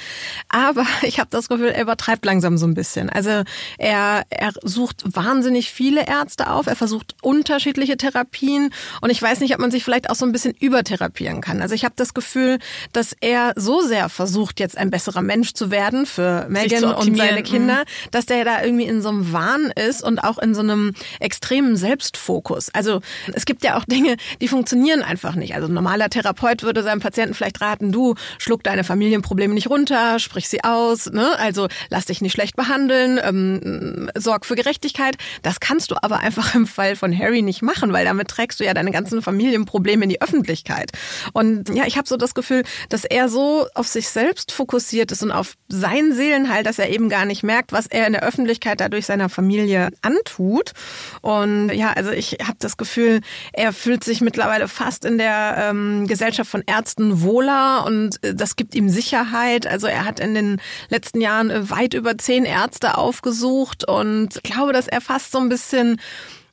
Aber 0.48 0.86
ich 1.02 1.18
habe 1.18 1.30
das 1.30 1.48
Gefühl, 1.48 1.68
er 1.68 1.82
übertreibt 1.82 2.24
langsam 2.24 2.58
so 2.58 2.66
ein 2.66 2.74
bisschen. 2.74 3.08
Also 3.10 3.42
er 3.78 4.24
er 4.30 4.52
sucht 4.62 5.04
wahnsinnig 5.04 5.70
viele 5.70 6.06
Ärzte 6.06 6.50
auf, 6.50 6.66
er 6.66 6.76
versucht 6.76 7.14
unterschiedliche 7.22 7.96
Therapien 7.96 8.70
und 9.00 9.10
ich 9.10 9.20
weiß 9.20 9.40
nicht, 9.40 9.54
ob 9.54 9.60
man 9.60 9.70
sich 9.70 9.84
vielleicht 9.84 10.01
vielleicht 10.02 10.10
auch 10.10 10.16
so 10.16 10.26
ein 10.26 10.32
bisschen 10.32 10.54
übertherapieren 10.58 11.40
kann. 11.40 11.62
Also 11.62 11.74
ich 11.74 11.84
habe 11.84 11.94
das 11.96 12.14
Gefühl, 12.14 12.58
dass 12.92 13.14
er 13.20 13.52
so 13.56 13.80
sehr 13.82 14.08
versucht, 14.08 14.58
jetzt 14.58 14.76
ein 14.76 14.90
besserer 14.90 15.22
Mensch 15.22 15.52
zu 15.52 15.70
werden 15.70 16.06
für 16.06 16.46
Megan 16.48 16.84
und 16.84 17.16
seine 17.16 17.42
Kinder, 17.42 17.80
mhm. 17.80 18.10
dass 18.10 18.26
der 18.26 18.44
da 18.44 18.62
irgendwie 18.62 18.86
in 18.86 19.02
so 19.02 19.10
einem 19.10 19.32
Wahn 19.32 19.70
ist 19.70 20.02
und 20.02 20.18
auch 20.18 20.38
in 20.38 20.54
so 20.54 20.60
einem 20.60 20.92
extremen 21.20 21.76
Selbstfokus. 21.76 22.70
Also 22.74 23.00
es 23.32 23.44
gibt 23.44 23.62
ja 23.62 23.76
auch 23.76 23.84
Dinge, 23.84 24.16
die 24.40 24.48
funktionieren 24.48 25.02
einfach 25.02 25.34
nicht. 25.34 25.54
Also 25.54 25.68
ein 25.68 25.74
normaler 25.74 26.10
Therapeut 26.10 26.62
würde 26.62 26.82
seinem 26.82 27.00
Patienten 27.00 27.34
vielleicht 27.34 27.60
raten, 27.60 27.92
du 27.92 28.14
schluck 28.38 28.64
deine 28.64 28.84
Familienprobleme 28.84 29.54
nicht 29.54 29.70
runter, 29.70 30.18
sprich 30.18 30.48
sie 30.48 30.64
aus, 30.64 31.10
ne? 31.12 31.38
also 31.38 31.68
lass 31.90 32.06
dich 32.06 32.20
nicht 32.20 32.32
schlecht 32.32 32.56
behandeln, 32.56 33.20
ähm, 33.22 34.10
sorg 34.16 34.46
für 34.46 34.56
Gerechtigkeit. 34.56 35.16
Das 35.42 35.60
kannst 35.60 35.90
du 35.90 35.96
aber 36.02 36.20
einfach 36.20 36.54
im 36.54 36.66
Fall 36.66 36.96
von 36.96 37.16
Harry 37.16 37.42
nicht 37.42 37.62
machen, 37.62 37.92
weil 37.92 38.04
damit 38.04 38.28
trägst 38.28 38.58
du 38.58 38.64
ja 38.64 38.74
deine 38.74 38.90
ganzen 38.90 39.22
Familienprobleme 39.22 39.91
Problem 39.92 40.02
in 40.02 40.08
die 40.08 40.22
Öffentlichkeit. 40.22 40.92
Und 41.34 41.68
ja, 41.68 41.84
ich 41.86 41.98
habe 41.98 42.08
so 42.08 42.16
das 42.16 42.34
Gefühl, 42.34 42.62
dass 42.88 43.04
er 43.04 43.28
so 43.28 43.66
auf 43.74 43.86
sich 43.88 44.08
selbst 44.08 44.50
fokussiert 44.50 45.12
ist 45.12 45.22
und 45.22 45.30
auf 45.30 45.54
seinen 45.68 46.14
Seelenhalt, 46.14 46.64
dass 46.64 46.78
er 46.78 46.88
eben 46.88 47.10
gar 47.10 47.26
nicht 47.26 47.42
merkt, 47.42 47.72
was 47.72 47.86
er 47.86 48.06
in 48.06 48.14
der 48.14 48.22
Öffentlichkeit 48.22 48.80
dadurch 48.80 49.04
seiner 49.04 49.28
Familie 49.28 49.90
antut. 50.00 50.72
Und 51.20 51.70
ja, 51.70 51.92
also 51.92 52.10
ich 52.10 52.38
habe 52.42 52.56
das 52.58 52.78
Gefühl, 52.78 53.20
er 53.52 53.74
fühlt 53.74 54.02
sich 54.02 54.22
mittlerweile 54.22 54.66
fast 54.66 55.04
in 55.04 55.18
der 55.18 55.56
ähm, 55.58 56.06
Gesellschaft 56.06 56.50
von 56.50 56.62
Ärzten 56.66 57.20
wohler 57.20 57.84
und 57.86 58.22
äh, 58.24 58.34
das 58.34 58.56
gibt 58.56 58.74
ihm 58.74 58.88
Sicherheit. 58.88 59.66
Also 59.66 59.88
er 59.88 60.06
hat 60.06 60.20
in 60.20 60.34
den 60.34 60.60
letzten 60.88 61.20
Jahren 61.20 61.50
äh, 61.50 61.68
weit 61.68 61.92
über 61.92 62.16
zehn 62.16 62.46
Ärzte 62.46 62.96
aufgesucht 62.96 63.86
und 63.86 64.42
glaube, 64.42 64.72
dass 64.72 64.88
er 64.88 65.02
fast 65.02 65.32
so 65.32 65.38
ein 65.38 65.50
bisschen 65.50 66.00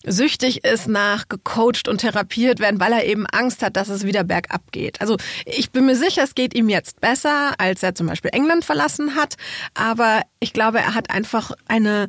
süchtig 0.05 0.63
ist 0.63 0.88
nach 0.88 1.27
gecoacht 1.27 1.88
und 1.88 1.99
therapiert 1.99 2.59
werden, 2.59 2.79
weil 2.79 2.93
er 2.93 3.05
eben 3.05 3.25
Angst 3.27 3.62
hat, 3.62 3.75
dass 3.75 3.89
es 3.89 4.05
wieder 4.05 4.23
bergab 4.23 4.71
geht. 4.71 5.01
Also 5.01 5.17
ich 5.45 5.71
bin 5.71 5.85
mir 5.85 5.95
sicher, 5.95 6.23
es 6.23 6.35
geht 6.35 6.53
ihm 6.53 6.69
jetzt 6.69 7.01
besser, 7.01 7.53
als 7.57 7.83
er 7.83 7.95
zum 7.95 8.07
Beispiel 8.07 8.31
England 8.33 8.63
verlassen 8.63 9.15
hat. 9.15 9.35
Aber 9.73 10.21
ich 10.39 10.53
glaube, 10.53 10.79
er 10.79 10.95
hat 10.95 11.09
einfach 11.09 11.51
eine 11.67 12.07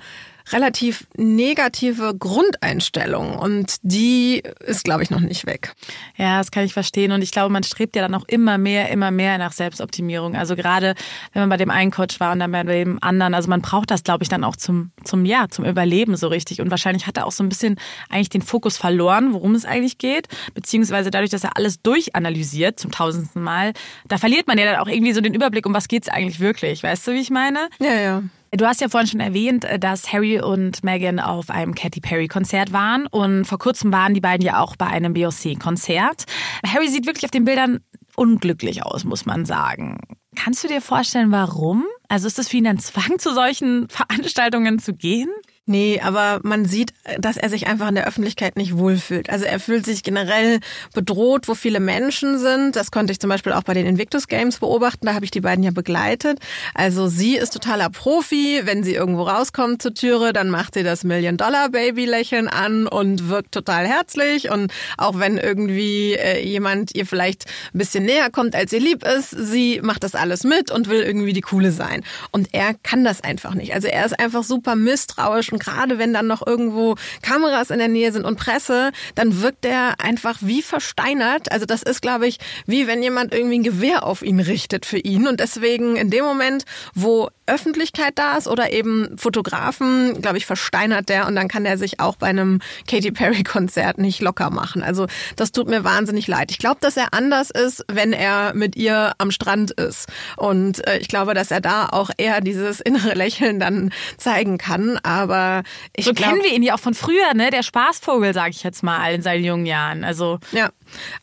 relativ 0.53 1.07
negative 1.17 2.15
Grundeinstellung 2.17 3.37
und 3.37 3.77
die 3.83 4.43
ist, 4.61 4.85
glaube 4.85 5.03
ich, 5.03 5.11
noch 5.11 5.21
nicht 5.21 5.47
weg. 5.47 5.75
Ja, 6.17 6.39
das 6.39 6.51
kann 6.51 6.65
ich 6.65 6.73
verstehen 6.73 7.13
und 7.13 7.23
ich 7.23 7.31
glaube, 7.31 7.53
man 7.53 7.63
strebt 7.63 7.97
ja 7.97 8.03
dann 8.03 8.15
auch 8.15 8.25
immer 8.27 8.59
mehr, 8.59 8.91
immer 8.91 9.11
mehr 9.11 9.39
nach 9.39 9.53
Selbstoptimierung. 9.53 10.37
Also 10.37 10.57
gerade 10.57 10.95
wenn 11.33 11.43
man 11.43 11.49
bei 11.51 11.57
dem 11.57 11.71
einen 11.71 11.91
Coach 11.91 12.21
war 12.21 12.33
und 12.33 12.41
dann 12.41 12.53
bei 12.53 12.63
dem 12.63 12.99
anderen, 13.03 13.35
also 13.35 13.49
man 13.49 13.63
braucht 13.63 13.91
das, 13.91 14.03
glaube 14.03 14.23
ich, 14.23 14.29
dann 14.29 14.45
auch 14.45 14.57
zum, 14.57 14.91
zum, 15.05 15.25
ja, 15.25 15.49
zum 15.49 15.65
Überleben 15.65 16.17
so 16.17 16.29
richtig 16.29 16.61
und 16.61 16.71
wahrscheinlich 16.71 17.07
hat 17.07 17.17
er 17.17 17.27
auch 17.27 17.33
so 17.33 17.43
ein 17.43 17.49
bisschen 17.49 17.77
eigentlich 18.09 18.29
den 18.31 18.43
Fokus 18.43 18.77
verloren, 18.77 19.33
worum 19.33 19.55
es 19.55 19.65
eigentlich 19.65 19.99
geht, 19.99 20.29
beziehungsweise 20.55 21.11
dadurch, 21.11 21.31
dass 21.31 21.45
er 21.45 21.57
alles 21.57 21.81
durchanalysiert 21.83 22.79
zum 22.79 22.91
tausendsten 22.91 23.43
Mal, 23.43 23.73
da 24.09 24.19
verliert 24.19 24.47
man 24.47 24.59
ja 24.59 24.65
dann 24.65 24.77
auch 24.77 24.89
irgendwie 24.89 25.13
so 25.13 25.21
den 25.21 25.35
Überblick, 25.35 25.67
um 25.67 25.75
was 25.75 25.89
geht 25.89 26.05
es 26.05 26.09
eigentlich 26.09 26.41
wirklich, 26.41 26.83
weißt 26.83 27.07
du, 27.07 27.13
wie 27.13 27.21
ich 27.21 27.31
meine? 27.31 27.69
Ja, 27.81 27.95
ja. 27.95 28.23
Du 28.53 28.67
hast 28.67 28.81
ja 28.81 28.89
vorhin 28.89 29.07
schon 29.07 29.21
erwähnt, 29.21 29.65
äh, 29.65 29.79
dass 29.79 30.13
Harry 30.13 30.41
und 30.41 30.83
Meghan 30.83 31.21
auf 31.21 31.51
einem 31.51 31.75
Katy 31.75 32.01
Perry 32.01 32.27
Konzert 32.27 32.73
waren 32.73 33.07
und 33.07 33.45
vor 33.45 33.59
kurzem 33.59 33.93
waren 33.93 34.13
die 34.13 34.21
beiden 34.21 34.45
ja 34.45 34.61
auch 34.61 34.75
bei 34.77 34.87
einem 34.87 35.15
Beyoncé 35.15 35.59
Konzert. 35.59 36.25
Harry 36.67 36.89
sieht 36.89 37.07
wirklich 37.07 37.25
auf 37.25 37.31
den 37.31 37.45
Bildern 37.45 37.81
unglücklich 38.17 38.85
aus, 38.85 39.05
muss 39.05 39.25
man 39.25 39.47
sagen. 39.47 39.99
Kannst 40.35 40.65
du 40.65 40.69
dir 40.69 40.81
vorstellen, 40.81 41.31
warum? 41.31 41.85
Also 42.09 42.27
ist 42.27 42.39
es 42.39 42.49
für 42.49 42.57
ihn 42.57 42.67
ein 42.67 42.79
Zwang, 42.79 43.19
zu 43.19 43.33
solchen 43.33 43.89
Veranstaltungen 43.89 44.81
zu 44.81 44.95
gehen? 44.95 45.31
Nee, 45.71 46.01
aber 46.03 46.41
man 46.43 46.65
sieht, 46.65 46.93
dass 47.21 47.37
er 47.37 47.49
sich 47.49 47.69
einfach 47.69 47.89
in 47.89 47.95
der 47.95 48.09
Öffentlichkeit 48.09 48.57
nicht 48.57 48.77
wohlfühlt. 48.77 49.31
Also 49.31 49.45
er 49.45 49.61
fühlt 49.61 49.87
sich 49.87 50.03
generell 50.03 50.59
bedroht, 50.95 51.47
wo 51.47 51.55
viele 51.55 51.79
Menschen 51.79 52.41
sind. 52.41 52.75
Das 52.75 52.91
konnte 52.91 53.13
ich 53.13 53.21
zum 53.21 53.31
Beispiel 53.31 53.53
auch 53.53 53.63
bei 53.63 53.73
den 53.73 53.87
Invictus 53.87 54.27
Games 54.27 54.59
beobachten. 54.59 55.07
Da 55.07 55.15
habe 55.15 55.25
ich 55.25 55.31
die 55.31 55.41
beiden 55.41 55.63
ja 55.63 55.71
begleitet. 55.71 56.41
Also 56.75 57.07
sie 57.07 57.37
ist 57.37 57.53
totaler 57.53 57.89
Profi. 57.89 58.63
Wenn 58.65 58.83
sie 58.83 58.95
irgendwo 58.95 59.23
rauskommt 59.23 59.81
zur 59.81 59.95
Türe, 59.95 60.33
dann 60.33 60.51
macht 60.51 60.75
sie 60.75 60.83
das 60.83 61.05
Million-Dollar-Baby-Lächeln 61.05 62.49
an 62.49 62.89
und 62.89 63.29
wirkt 63.29 63.53
total 63.53 63.87
herzlich. 63.87 64.51
Und 64.51 64.73
auch 64.99 65.21
wenn 65.21 65.39
irgendwie 65.39 66.15
äh, 66.15 66.45
jemand 66.45 66.97
ihr 66.97 67.07
vielleicht 67.07 67.45
ein 67.73 67.79
bisschen 67.79 68.07
näher 68.07 68.29
kommt, 68.31 68.57
als 68.57 68.73
ihr 68.73 68.81
lieb 68.81 69.07
ist, 69.07 69.31
sie 69.31 69.79
macht 69.85 70.03
das 70.03 70.17
alles 70.17 70.43
mit 70.43 70.73
und 70.73 70.89
will 70.89 71.03
irgendwie 71.03 71.33
die 71.33 71.43
Coole 71.43 71.71
sein. 71.71 72.03
Und 72.33 72.49
er 72.55 72.75
kann 72.75 73.05
das 73.05 73.21
einfach 73.21 73.55
nicht. 73.55 73.73
Also 73.73 73.87
er 73.87 74.05
ist 74.05 74.19
einfach 74.19 74.43
super 74.43 74.75
misstrauisch 74.75 75.53
und 75.53 75.60
gerade 75.61 75.99
wenn 75.99 76.13
dann 76.13 76.27
noch 76.27 76.47
irgendwo 76.47 76.97
Kameras 77.23 77.71
in 77.71 77.79
der 77.79 77.89
Nähe 77.89 78.13
sind 78.13 78.25
und 78.25 78.39
Presse, 78.39 78.91
dann 79.15 79.43
wirkt 79.43 79.65
er 79.65 80.01
einfach 80.01 80.39
wie 80.41 80.63
versteinert. 80.63 81.53
Also 81.53 81.67
das 81.67 81.83
ist, 81.83 82.03
glaube 82.03 82.27
ich, 82.27 82.39
wie 82.67 82.87
wenn 82.87 83.03
jemand 83.03 83.33
irgendwie 83.33 83.59
ein 83.59 83.63
Gewehr 83.63 84.05
auf 84.05 84.23
ihn 84.23 84.41
richtet 84.41 84.87
für 84.87 84.99
ihn. 84.99 85.29
Und 85.29 85.41
deswegen 85.41 85.97
in 85.97 86.11
dem 86.11 86.25
Moment, 86.25 86.65
wo 86.95 87.29
Öffentlichkeit 87.47 88.13
da 88.15 88.37
ist 88.37 88.49
oder 88.49 88.73
eben 88.73 89.19
Fotografen, 89.19 90.23
glaube 90.23 90.39
ich, 90.39 90.47
versteinert 90.47 91.09
der 91.09 91.27
und 91.27 91.35
dann 91.35 91.49
kann 91.49 91.65
der 91.65 91.79
sich 91.79 92.01
auch 92.01 92.17
bei 92.17 92.29
einem 92.29 92.61
Katy 92.89 93.11
Perry 93.11 93.43
Konzert 93.43 93.99
nicht 93.99 94.21
locker 94.21 94.51
machen. 94.51 94.83
Also 94.83 95.07
das 95.37 95.53
tut 95.53 95.69
mir 95.69 95.85
wahnsinnig 95.85 96.29
leid. 96.29 96.51
Ich 96.51 96.59
glaube, 96.59 96.79
dass 96.81 96.97
er 96.97 97.13
anders 97.13 97.51
ist, 97.51 97.85
wenn 97.89 98.13
er 98.13 98.55
mit 98.55 98.77
ihr 98.77 99.13
am 99.19 99.31
Strand 99.31 99.73
ist. 99.73 100.09
Und 100.37 100.87
äh, 100.87 100.99
ich 100.99 101.09
glaube, 101.09 101.35
dass 101.35 101.51
er 101.51 101.61
da 101.61 101.89
auch 101.91 102.11
eher 102.17 102.41
dieses 102.41 102.81
innere 102.81 103.15
Lächeln 103.15 103.59
dann 103.59 103.93
zeigen 104.17 104.57
kann. 104.57 104.99
Aber 105.03 105.50
ich 105.95 106.05
so 106.05 106.13
glaub, 106.13 106.31
kennen 106.31 106.43
wir 106.43 106.53
ihn 106.53 106.63
ja 106.63 106.75
auch 106.75 106.81
von 106.81 106.95
früher, 106.95 107.35
ne? 107.35 107.51
Der 107.51 107.63
Spaßvogel, 107.63 108.35
sage 108.35 108.51
ich 108.51 108.63
jetzt 108.63 108.83
mal, 108.83 109.15
in 109.15 109.23
seinen 109.23 109.45
jungen 109.45 109.67
Jahren. 109.67 110.05
Also 110.05 110.39
ja. 110.53 110.71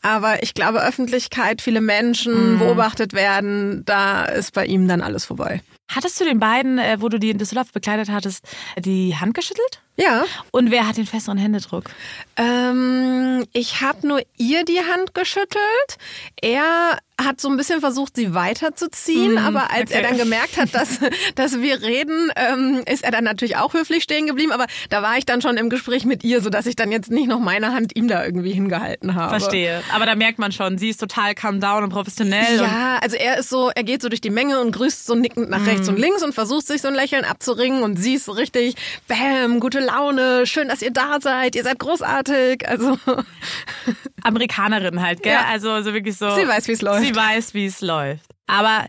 Aber 0.01 0.43
ich 0.43 0.53
glaube, 0.53 0.83
Öffentlichkeit, 0.83 1.61
viele 1.61 1.81
Menschen 1.81 2.53
mhm. 2.53 2.59
beobachtet 2.59 3.13
werden, 3.13 3.83
da 3.85 4.25
ist 4.25 4.53
bei 4.53 4.65
ihm 4.65 4.87
dann 4.87 5.01
alles 5.01 5.25
vorbei. 5.25 5.61
Hattest 5.89 6.19
du 6.19 6.25
den 6.25 6.39
beiden, 6.39 6.79
äh, 6.79 6.97
wo 6.99 7.07
du 7.07 7.17
die 7.17 7.29
in 7.29 7.37
Düsseldorf 7.37 7.71
bekleidet 7.71 8.09
hattest, 8.09 8.45
die 8.77 9.15
Hand 9.15 9.33
geschüttelt? 9.33 9.81
Ja. 9.95 10.25
Und 10.51 10.69
wer 10.69 10.87
hat 10.87 10.97
den 10.97 11.07
festeren 11.07 11.39
Händedruck? 11.39 11.85
Ähm, 12.35 13.45
ich 13.51 13.81
habe 13.81 14.07
nur 14.07 14.21
ihr 14.37 14.63
die 14.63 14.79
Hand 14.79 15.15
geschüttelt. 15.15 15.97
Er 16.39 16.99
hat 17.19 17.41
so 17.41 17.49
ein 17.49 17.57
bisschen 17.57 17.79
versucht, 17.79 18.15
sie 18.15 18.35
weiterzuziehen, 18.35 19.35
mm, 19.35 19.37
aber 19.39 19.71
als 19.71 19.89
okay. 19.89 20.01
er 20.01 20.07
dann 20.07 20.17
gemerkt 20.19 20.57
hat, 20.57 20.75
dass, 20.75 20.99
dass 21.35 21.61
wir 21.61 21.81
reden, 21.81 22.31
ähm, 22.35 22.83
ist 22.85 23.03
er 23.03 23.09
dann 23.09 23.23
natürlich 23.23 23.57
auch 23.57 23.73
höflich 23.73 24.03
stehen 24.03 24.27
geblieben. 24.27 24.51
Aber 24.51 24.67
da 24.89 25.01
war 25.01 25.17
ich 25.17 25.25
dann 25.25 25.41
schon 25.41 25.57
im 25.57 25.71
Gespräch 25.71 26.05
mit 26.05 26.23
ihr, 26.23 26.41
sodass 26.41 26.67
ich 26.67 26.75
dann 26.75 26.91
jetzt 26.91 27.09
nicht 27.09 27.27
noch 27.27 27.39
meine 27.39 27.73
Hand 27.73 27.95
ihm 27.95 28.07
da 28.07 28.23
irgendwie 28.23 28.51
hingehalten 28.51 29.15
habe. 29.15 29.39
Verstehe. 29.39 29.56
Aber 29.93 30.05
da 30.05 30.15
merkt 30.15 30.39
man 30.39 30.51
schon, 30.51 30.77
sie 30.77 30.89
ist 30.89 30.99
total 30.99 31.35
calm 31.35 31.59
down 31.59 31.83
und 31.83 31.89
professionell. 31.89 32.57
Ja, 32.57 32.99
also 33.01 33.15
er 33.15 33.37
ist 33.37 33.49
so, 33.49 33.69
er 33.73 33.83
geht 33.83 34.01
so 34.01 34.09
durch 34.09 34.21
die 34.21 34.29
Menge 34.29 34.59
und 34.59 34.71
grüßt 34.71 35.05
so 35.05 35.15
nickend 35.15 35.49
nach 35.49 35.59
mm. 35.61 35.67
rechts 35.67 35.89
und 35.89 35.97
links 35.97 36.23
und 36.23 36.33
versucht 36.33 36.67
sich 36.67 36.81
so 36.81 36.87
ein 36.87 36.93
Lächeln 36.93 37.25
abzuringen 37.25 37.83
und 37.83 37.97
sie 37.97 38.15
ist 38.15 38.25
so 38.25 38.31
richtig, 38.31 38.75
bam, 39.07 39.59
gute 39.59 39.79
Laune, 39.79 40.45
schön, 40.45 40.67
dass 40.67 40.81
ihr 40.81 40.91
da 40.91 41.19
seid, 41.21 41.55
ihr 41.55 41.63
seid 41.63 41.79
großartig. 41.79 42.67
Also 42.67 42.97
Amerikanerin 44.23 45.01
halt, 45.01 45.23
gell? 45.23 45.33
Ja. 45.33 45.45
Also, 45.49 45.71
also 45.71 45.93
wirklich 45.93 46.17
so. 46.17 46.35
Sie 46.35 46.47
weiß, 46.47 46.67
wie 46.67 46.73
es 46.73 46.81
läuft. 46.81 47.05
Sie 47.05 47.15
weiß, 47.15 47.53
wie 47.53 47.65
es 47.65 47.81
läuft. 47.81 48.25
Aber 48.47 48.85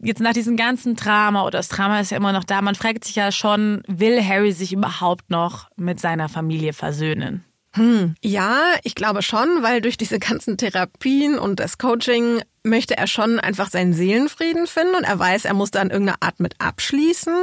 jetzt 0.00 0.20
nach 0.20 0.32
diesem 0.32 0.56
ganzen 0.56 0.96
Drama 0.96 1.42
oder 1.42 1.58
das 1.58 1.68
Drama 1.68 2.00
ist 2.00 2.10
ja 2.10 2.16
immer 2.16 2.32
noch 2.32 2.44
da, 2.44 2.62
man 2.62 2.74
fragt 2.74 3.04
sich 3.04 3.16
ja 3.16 3.32
schon, 3.32 3.82
will 3.86 4.22
Harry 4.24 4.52
sich 4.52 4.72
überhaupt 4.72 5.30
noch 5.30 5.68
mit 5.76 6.00
seiner 6.00 6.28
Familie 6.28 6.72
versöhnen? 6.72 7.44
Hm. 7.78 8.14
Ja, 8.22 8.74
ich 8.82 8.94
glaube 8.94 9.22
schon, 9.22 9.62
weil 9.62 9.80
durch 9.80 9.96
diese 9.96 10.18
ganzen 10.18 10.56
Therapien 10.56 11.38
und 11.38 11.60
das 11.60 11.78
Coaching 11.78 12.42
möchte 12.64 12.96
er 12.96 13.06
schon 13.06 13.38
einfach 13.38 13.70
seinen 13.70 13.92
Seelenfrieden 13.92 14.66
finden 14.66 14.96
und 14.96 15.04
er 15.04 15.18
weiß, 15.18 15.44
er 15.44 15.54
muss 15.54 15.70
da 15.70 15.80
in 15.80 15.90
irgendeiner 15.90 16.18
Art 16.20 16.40
mit 16.40 16.54
abschließen. 16.58 17.34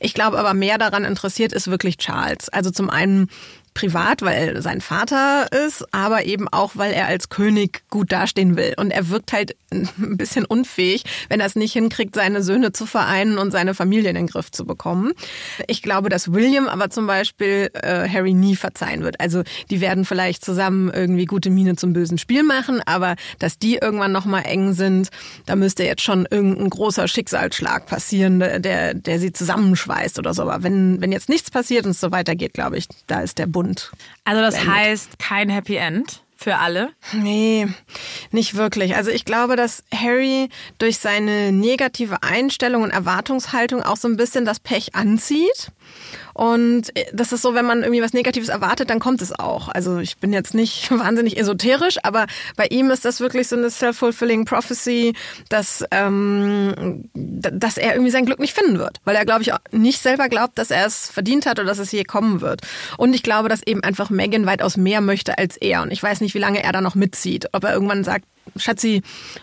Ich 0.00 0.12
glaube 0.14 0.38
aber 0.38 0.52
mehr 0.52 0.78
daran 0.78 1.04
interessiert 1.04 1.52
ist 1.52 1.70
wirklich 1.70 1.96
Charles. 1.98 2.48
Also 2.48 2.70
zum 2.70 2.90
einen 2.90 3.28
privat, 3.74 4.22
weil 4.22 4.62
sein 4.62 4.80
Vater 4.80 5.48
ist, 5.66 5.84
aber 5.92 6.24
eben 6.24 6.48
auch, 6.48 6.72
weil 6.76 6.92
er 6.92 7.06
als 7.06 7.28
König 7.28 7.82
gut 7.90 8.12
dastehen 8.12 8.56
will. 8.56 8.74
Und 8.76 8.92
er 8.92 9.08
wirkt 9.08 9.32
halt 9.32 9.56
ein 9.72 10.16
bisschen 10.16 10.44
unfähig, 10.44 11.04
wenn 11.28 11.40
er 11.40 11.46
es 11.46 11.56
nicht 11.56 11.72
hinkriegt, 11.72 12.14
seine 12.14 12.42
Söhne 12.42 12.72
zu 12.72 12.86
vereinen 12.86 13.36
und 13.36 13.50
seine 13.50 13.74
Familie 13.74 14.10
in 14.10 14.14
den 14.14 14.28
Griff 14.28 14.52
zu 14.52 14.64
bekommen. 14.64 15.12
Ich 15.66 15.82
glaube, 15.82 16.08
dass 16.08 16.32
William 16.32 16.68
aber 16.68 16.90
zum 16.90 17.08
Beispiel 17.08 17.70
äh, 17.74 18.08
Harry 18.08 18.32
nie 18.32 18.54
verzeihen 18.54 19.02
wird. 19.02 19.20
Also 19.20 19.42
die 19.70 19.80
werden 19.80 20.04
vielleicht 20.04 20.44
zusammen 20.44 20.90
irgendwie 20.94 21.24
gute 21.24 21.50
Miene 21.50 21.74
zum 21.74 21.92
bösen 21.92 22.18
Spiel 22.18 22.44
machen, 22.44 22.80
aber 22.86 23.16
dass 23.40 23.58
die 23.58 23.76
irgendwann 23.76 24.12
nochmal 24.12 24.44
eng 24.46 24.72
sind, 24.74 25.08
da 25.46 25.56
müsste 25.56 25.82
jetzt 25.82 26.02
schon 26.02 26.28
irgendein 26.30 26.70
großer 26.70 27.08
Schicksalsschlag 27.08 27.86
passieren, 27.86 28.38
der, 28.38 28.94
der 28.94 29.18
sie 29.18 29.32
zusammenschweißt 29.32 30.18
oder 30.20 30.32
so. 30.32 30.42
Aber 30.42 30.62
wenn, 30.62 31.00
wenn 31.00 31.10
jetzt 31.10 31.28
nichts 31.28 31.50
passiert 31.50 31.84
und 31.84 31.90
es 31.90 32.00
so 32.00 32.12
weitergeht, 32.12 32.54
glaube 32.54 32.78
ich, 32.78 32.86
da 33.08 33.20
ist 33.20 33.38
der 33.38 33.46
Bund. 33.46 33.63
Also 34.24 34.40
das 34.40 34.54
beendet. 34.54 34.74
heißt 34.74 35.18
kein 35.18 35.48
Happy 35.48 35.76
End? 35.76 36.24
für 36.36 36.58
alle? 36.58 36.90
Nee, 37.12 37.68
nicht 38.30 38.54
wirklich. 38.54 38.96
Also 38.96 39.10
ich 39.10 39.24
glaube, 39.24 39.56
dass 39.56 39.82
Harry 39.94 40.50
durch 40.78 40.98
seine 40.98 41.52
negative 41.52 42.22
Einstellung 42.22 42.82
und 42.82 42.90
Erwartungshaltung 42.90 43.82
auch 43.82 43.96
so 43.96 44.08
ein 44.08 44.18
bisschen 44.18 44.44
das 44.44 44.60
Pech 44.60 44.94
anzieht. 44.94 45.70
Und 46.34 46.92
das 47.12 47.32
ist 47.32 47.42
so, 47.42 47.54
wenn 47.54 47.64
man 47.64 47.82
irgendwie 47.82 48.02
was 48.02 48.12
Negatives 48.12 48.48
erwartet, 48.48 48.90
dann 48.90 48.98
kommt 48.98 49.22
es 49.22 49.32
auch. 49.38 49.68
Also 49.68 49.98
ich 49.98 50.18
bin 50.18 50.32
jetzt 50.32 50.52
nicht 50.52 50.90
wahnsinnig 50.90 51.38
esoterisch, 51.38 51.98
aber 52.02 52.26
bei 52.56 52.66
ihm 52.66 52.90
ist 52.90 53.04
das 53.04 53.20
wirklich 53.20 53.48
so 53.48 53.56
eine 53.56 53.70
self-fulfilling 53.70 54.44
prophecy, 54.44 55.14
dass, 55.48 55.84
ähm, 55.92 57.08
dass 57.14 57.78
er 57.78 57.92
irgendwie 57.92 58.10
sein 58.10 58.26
Glück 58.26 58.40
nicht 58.40 58.54
finden 58.54 58.78
wird. 58.78 59.00
Weil 59.04 59.16
er, 59.16 59.24
glaube 59.24 59.42
ich, 59.42 59.52
nicht 59.70 60.02
selber 60.02 60.28
glaubt, 60.28 60.58
dass 60.58 60.70
er 60.70 60.86
es 60.86 61.08
verdient 61.08 61.46
hat 61.46 61.58
oder 61.58 61.68
dass 61.68 61.78
es 61.78 61.92
je 61.92 62.04
kommen 62.04 62.40
wird. 62.40 62.62
Und 62.98 63.14
ich 63.14 63.22
glaube, 63.22 63.48
dass 63.48 63.62
eben 63.62 63.82
einfach 63.84 64.10
Megan 64.10 64.46
weitaus 64.46 64.76
mehr 64.76 65.00
möchte 65.00 65.38
als 65.38 65.56
er. 65.56 65.82
Und 65.82 65.92
ich 65.92 66.02
weiß 66.02 66.20
nicht, 66.20 66.34
wie 66.34 66.38
lange 66.38 66.62
er 66.62 66.72
da 66.72 66.80
noch 66.80 66.96
mitzieht. 66.96 67.48
Ob 67.52 67.64
er 67.64 67.72
irgendwann 67.72 68.02
sagt, 68.02 68.26
Schatzi, 68.56 69.02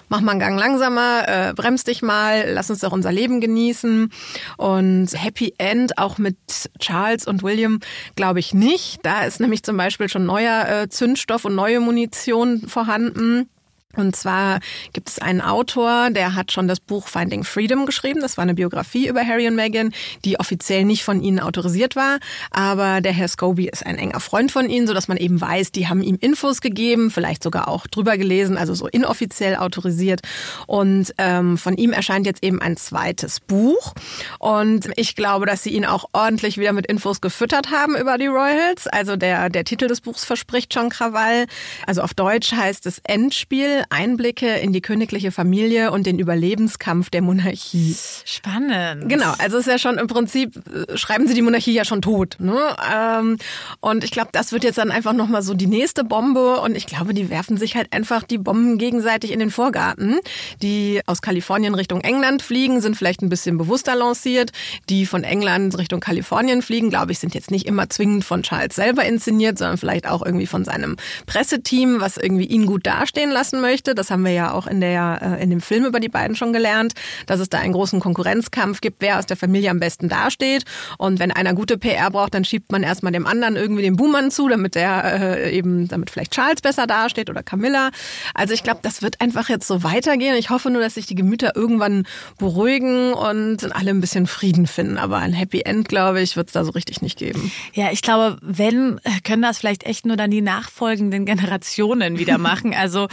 mach 0.10 0.22
mal 0.22 0.32
einen 0.32 0.40
Gang 0.40 0.60
langsamer, 0.60 1.28
äh, 1.28 1.54
bremst 1.54 1.88
dich 1.88 2.02
mal, 2.02 2.50
lass 2.52 2.70
uns 2.70 2.80
doch 2.80 2.92
unser 2.92 3.12
Leben 3.12 3.42
genießen. 3.42 4.10
Und 4.58 5.10
Happy 5.14 5.54
End 5.58 5.98
auch 5.98 6.18
mit 6.18 6.38
Charles 6.80 7.28
und 7.28 7.44
William 7.44 7.80
glaube 8.16 8.40
ich 8.40 8.54
nicht. 8.54 9.00
Da 9.04 9.24
ist 9.24 9.40
nämlich 9.40 9.64
zum 9.64 9.78
Beispiel 9.78 10.10
schon 10.10 10.26
neuer 10.26 10.68
äh, 10.68 10.90
Zündstoff 10.90 11.46
und 11.46 11.56
neue 11.56 11.80
Munition 11.80 12.68
vorhanden. 12.68 13.50
Und 13.96 14.16
zwar 14.16 14.60
gibt 14.94 15.10
es 15.10 15.20
einen 15.20 15.42
Autor, 15.42 16.10
der 16.12 16.36
hat 16.36 16.52
schon 16.52 16.68
das 16.68 16.80
Buch 16.80 17.08
Finding 17.08 17.44
Freedom 17.44 17.86
geschrieben. 17.86 18.22
Das 18.22 18.38
war 18.38 18.44
eine 18.44 18.54
Biografie 18.54 19.08
über 19.08 19.26
Harry 19.26 19.48
und 19.48 19.56
Meghan, 19.56 19.94
die 20.26 20.40
offiziell 20.40 20.86
nicht 20.86 21.04
von 21.04 21.22
ihnen 21.22 21.40
autorisiert 21.40 21.96
war. 21.96 22.20
Aber 22.52 23.02
der 23.02 23.14
Herr 23.14 23.28
Scobie 23.28 23.70
ist 23.70 23.86
ein 23.86 23.98
enger 23.98 24.20
Freund 24.20 24.52
von 24.52 24.70
ihnen, 24.70 24.88
sodass 24.88 25.08
man 25.08 25.18
eben 25.18 25.40
weiß, 25.40 25.72
die 25.72 25.88
haben 25.88 26.02
ihm 26.02 26.18
Infos 26.20 26.62
gegeben, 26.62 27.12
vielleicht 27.12 27.44
sogar 27.44 27.68
auch 27.68 27.88
drüber 27.88 28.18
gelesen, 28.18 28.58
also 28.58 28.74
so 28.74 28.88
inoffiziell 28.88 29.56
autorisiert. 29.56 30.22
Und 30.68 31.14
ähm, 31.18 31.58
von 31.58 31.76
ihm 31.78 31.92
erscheint 31.92 32.26
jetzt 32.26 32.44
eben 32.44 32.62
ein 32.62 32.78
zweites 32.78 33.40
Buch. 33.40 33.94
Und 34.40 34.90
ich 34.96 35.16
glaube, 35.16 35.46
dass 35.46 35.64
sie 35.64 35.72
ihn 35.72 35.86
auch 35.86 36.06
ordentlich 36.14 36.58
wieder 36.58 36.74
mit 36.74 36.88
Infos 36.88 37.22
gefüttert 37.22 37.72
haben 37.72 37.96
über 37.96 38.18
die 38.18 38.28
Royals. 38.28 38.88
Also 38.88 39.16
der, 39.16 39.50
der 39.50 39.64
Titel 39.64 39.88
des 39.88 40.02
Buchs 40.02 40.26
verspricht 40.26 40.74
schon 40.74 40.90
Krawall. 40.90 41.46
Also 41.86 42.02
auf 42.02 42.14
Deutsch 42.14 42.52
heißt 42.54 42.86
es 42.86 43.00
Endspiel. 43.04 43.81
Einblicke 43.90 44.48
in 44.58 44.74
die 44.74 44.82
königliche 44.82 45.32
Familie 45.32 45.92
und 45.92 46.06
den 46.06 46.20
Überlebenskampf 46.20 47.10
der 47.10 47.22
Monarchie. 47.22 47.96
Spannend. 48.26 49.10
Genau, 49.10 49.34
also 49.40 49.58
ist 49.58 49.68
ja 49.68 49.78
schon 49.78 49.98
im 49.98 50.08
Prinzip, 50.08 50.56
äh, 50.68 50.98
schreiben 50.98 51.28
sie 51.28 51.34
die 51.34 51.42
Monarchie 51.42 51.74
ja 51.74 51.86
schon 51.86 52.02
tot. 52.02 52.38
Ne? 52.40 52.58
Ähm, 52.94 53.38
und 53.80 54.04
ich 54.04 54.12
glaube, 54.12 54.30
das 54.32 54.52
wird 54.52 54.64
jetzt 54.64 54.78
dann 54.78 54.92
einfach 54.92 55.14
nochmal 55.14 55.42
so 55.42 55.54
die 55.54 55.68
nächste 55.68 56.04
Bombe 56.04 56.60
und 56.62 56.76
ich 56.76 56.86
glaube, 56.86 57.14
die 57.14 57.30
werfen 57.30 57.58
sich 57.58 57.76
halt 57.76 57.92
einfach 57.94 58.24
die 58.24 58.38
Bomben 58.38 58.78
gegenseitig 58.78 59.32
in 59.32 59.40
den 59.40 59.52
Vorgarten. 59.52 60.20
Die 60.62 61.02
aus 61.06 61.22
Kalifornien 61.22 61.76
Richtung 61.76 62.02
England 62.02 62.42
fliegen, 62.42 62.82
sind 62.82 62.96
vielleicht 62.96 63.22
ein 63.22 63.30
bisschen 63.30 63.58
bewusster 63.58 63.96
lanciert. 63.96 64.52
Die 64.90 65.06
von 65.06 65.24
England 65.24 65.78
Richtung 65.78 66.00
Kalifornien 66.00 66.62
fliegen, 66.62 66.90
glaube 66.90 67.12
ich, 67.12 67.20
sind 67.20 67.34
jetzt 67.34 67.52
nicht 67.52 67.66
immer 67.66 67.90
zwingend 67.90 68.24
von 68.24 68.44
Charles 68.44 68.76
selber 68.76 69.06
inszeniert, 69.06 69.58
sondern 69.58 69.78
vielleicht 69.78 70.08
auch 70.08 70.26
irgendwie 70.26 70.48
von 70.48 70.66
seinem 70.66 70.98
Presseteam, 71.26 72.00
was 72.00 72.18
irgendwie 72.18 72.46
ihn 72.46 72.66
gut 72.66 72.86
dastehen 72.86 73.32
lassen 73.32 73.60
möchte 73.62 73.71
möchte. 73.72 73.96
Das 73.96 74.12
haben 74.12 74.26
wir 74.26 74.34
ja 74.34 74.52
auch 74.52 74.68
in, 74.68 74.82
der, 74.82 75.38
äh, 75.40 75.44
in 75.44 75.50
dem 75.50 75.62
Film 75.62 75.86
über 75.86 76.02
die 76.02 76.10
beiden 76.10 76.36
schon 76.36 76.52
gelernt, 76.52 76.94
dass 77.26 77.40
es 77.40 77.48
da 77.48 77.60
einen 77.60 77.72
großen 77.72 78.02
Konkurrenzkampf 78.02 78.82
gibt, 78.82 78.98
wer 79.00 79.18
aus 79.18 79.26
der 79.26 79.38
Familie 79.38 79.70
am 79.70 79.80
besten 79.80 80.10
dasteht. 80.10 80.66
Und 80.98 81.20
wenn 81.20 81.32
einer 81.32 81.54
gute 81.54 81.78
PR 81.78 82.12
braucht, 82.12 82.34
dann 82.34 82.44
schiebt 82.44 82.72
man 82.72 82.84
erstmal 82.84 83.14
dem 83.14 83.26
anderen 83.26 83.56
irgendwie 83.56 83.84
den 83.84 83.96
Buhmann 83.96 84.30
zu, 84.30 84.50
damit 84.50 84.76
der 84.76 85.22
äh, 85.22 85.58
eben, 85.58 85.88
damit 85.88 86.10
vielleicht 86.10 86.34
Charles 86.34 86.62
besser 86.62 86.86
dasteht 86.86 87.30
oder 87.30 87.44
Camilla. 87.44 87.92
Also 88.34 88.54
ich 88.54 88.64
glaube, 88.64 88.80
das 88.82 89.02
wird 89.02 89.22
einfach 89.22 89.48
jetzt 89.48 89.68
so 89.68 89.84
weitergehen. 89.84 90.36
Ich 90.36 90.50
hoffe 90.50 90.70
nur, 90.70 90.82
dass 90.82 90.96
sich 90.96 91.06
die 91.06 91.16
Gemüter 91.16 91.56
irgendwann 91.56 92.06
beruhigen 92.38 93.14
und 93.14 93.74
alle 93.74 93.92
ein 93.92 94.02
bisschen 94.02 94.28
Frieden 94.28 94.68
finden. 94.68 94.98
Aber 94.98 95.18
ein 95.18 95.32
Happy 95.32 95.62
End, 95.62 95.88
glaube 95.88 96.22
ich, 96.22 96.36
wird 96.36 96.48
es 96.48 96.54
da 96.54 96.66
so 96.66 96.72
richtig 96.72 97.02
nicht 97.02 97.18
geben. 97.18 97.52
Ja, 97.74 97.90
ich 97.92 98.02
glaube, 98.02 98.38
wenn, 98.42 99.00
können 99.24 99.42
das 99.42 99.60
vielleicht 99.60 99.84
echt 99.86 100.06
nur 100.06 100.18
dann 100.18 100.32
die 100.32 100.42
nachfolgenden 100.42 101.26
Generationen 101.26 102.20
wieder 102.20 102.38
machen. 102.38 102.74
Also 102.74 103.08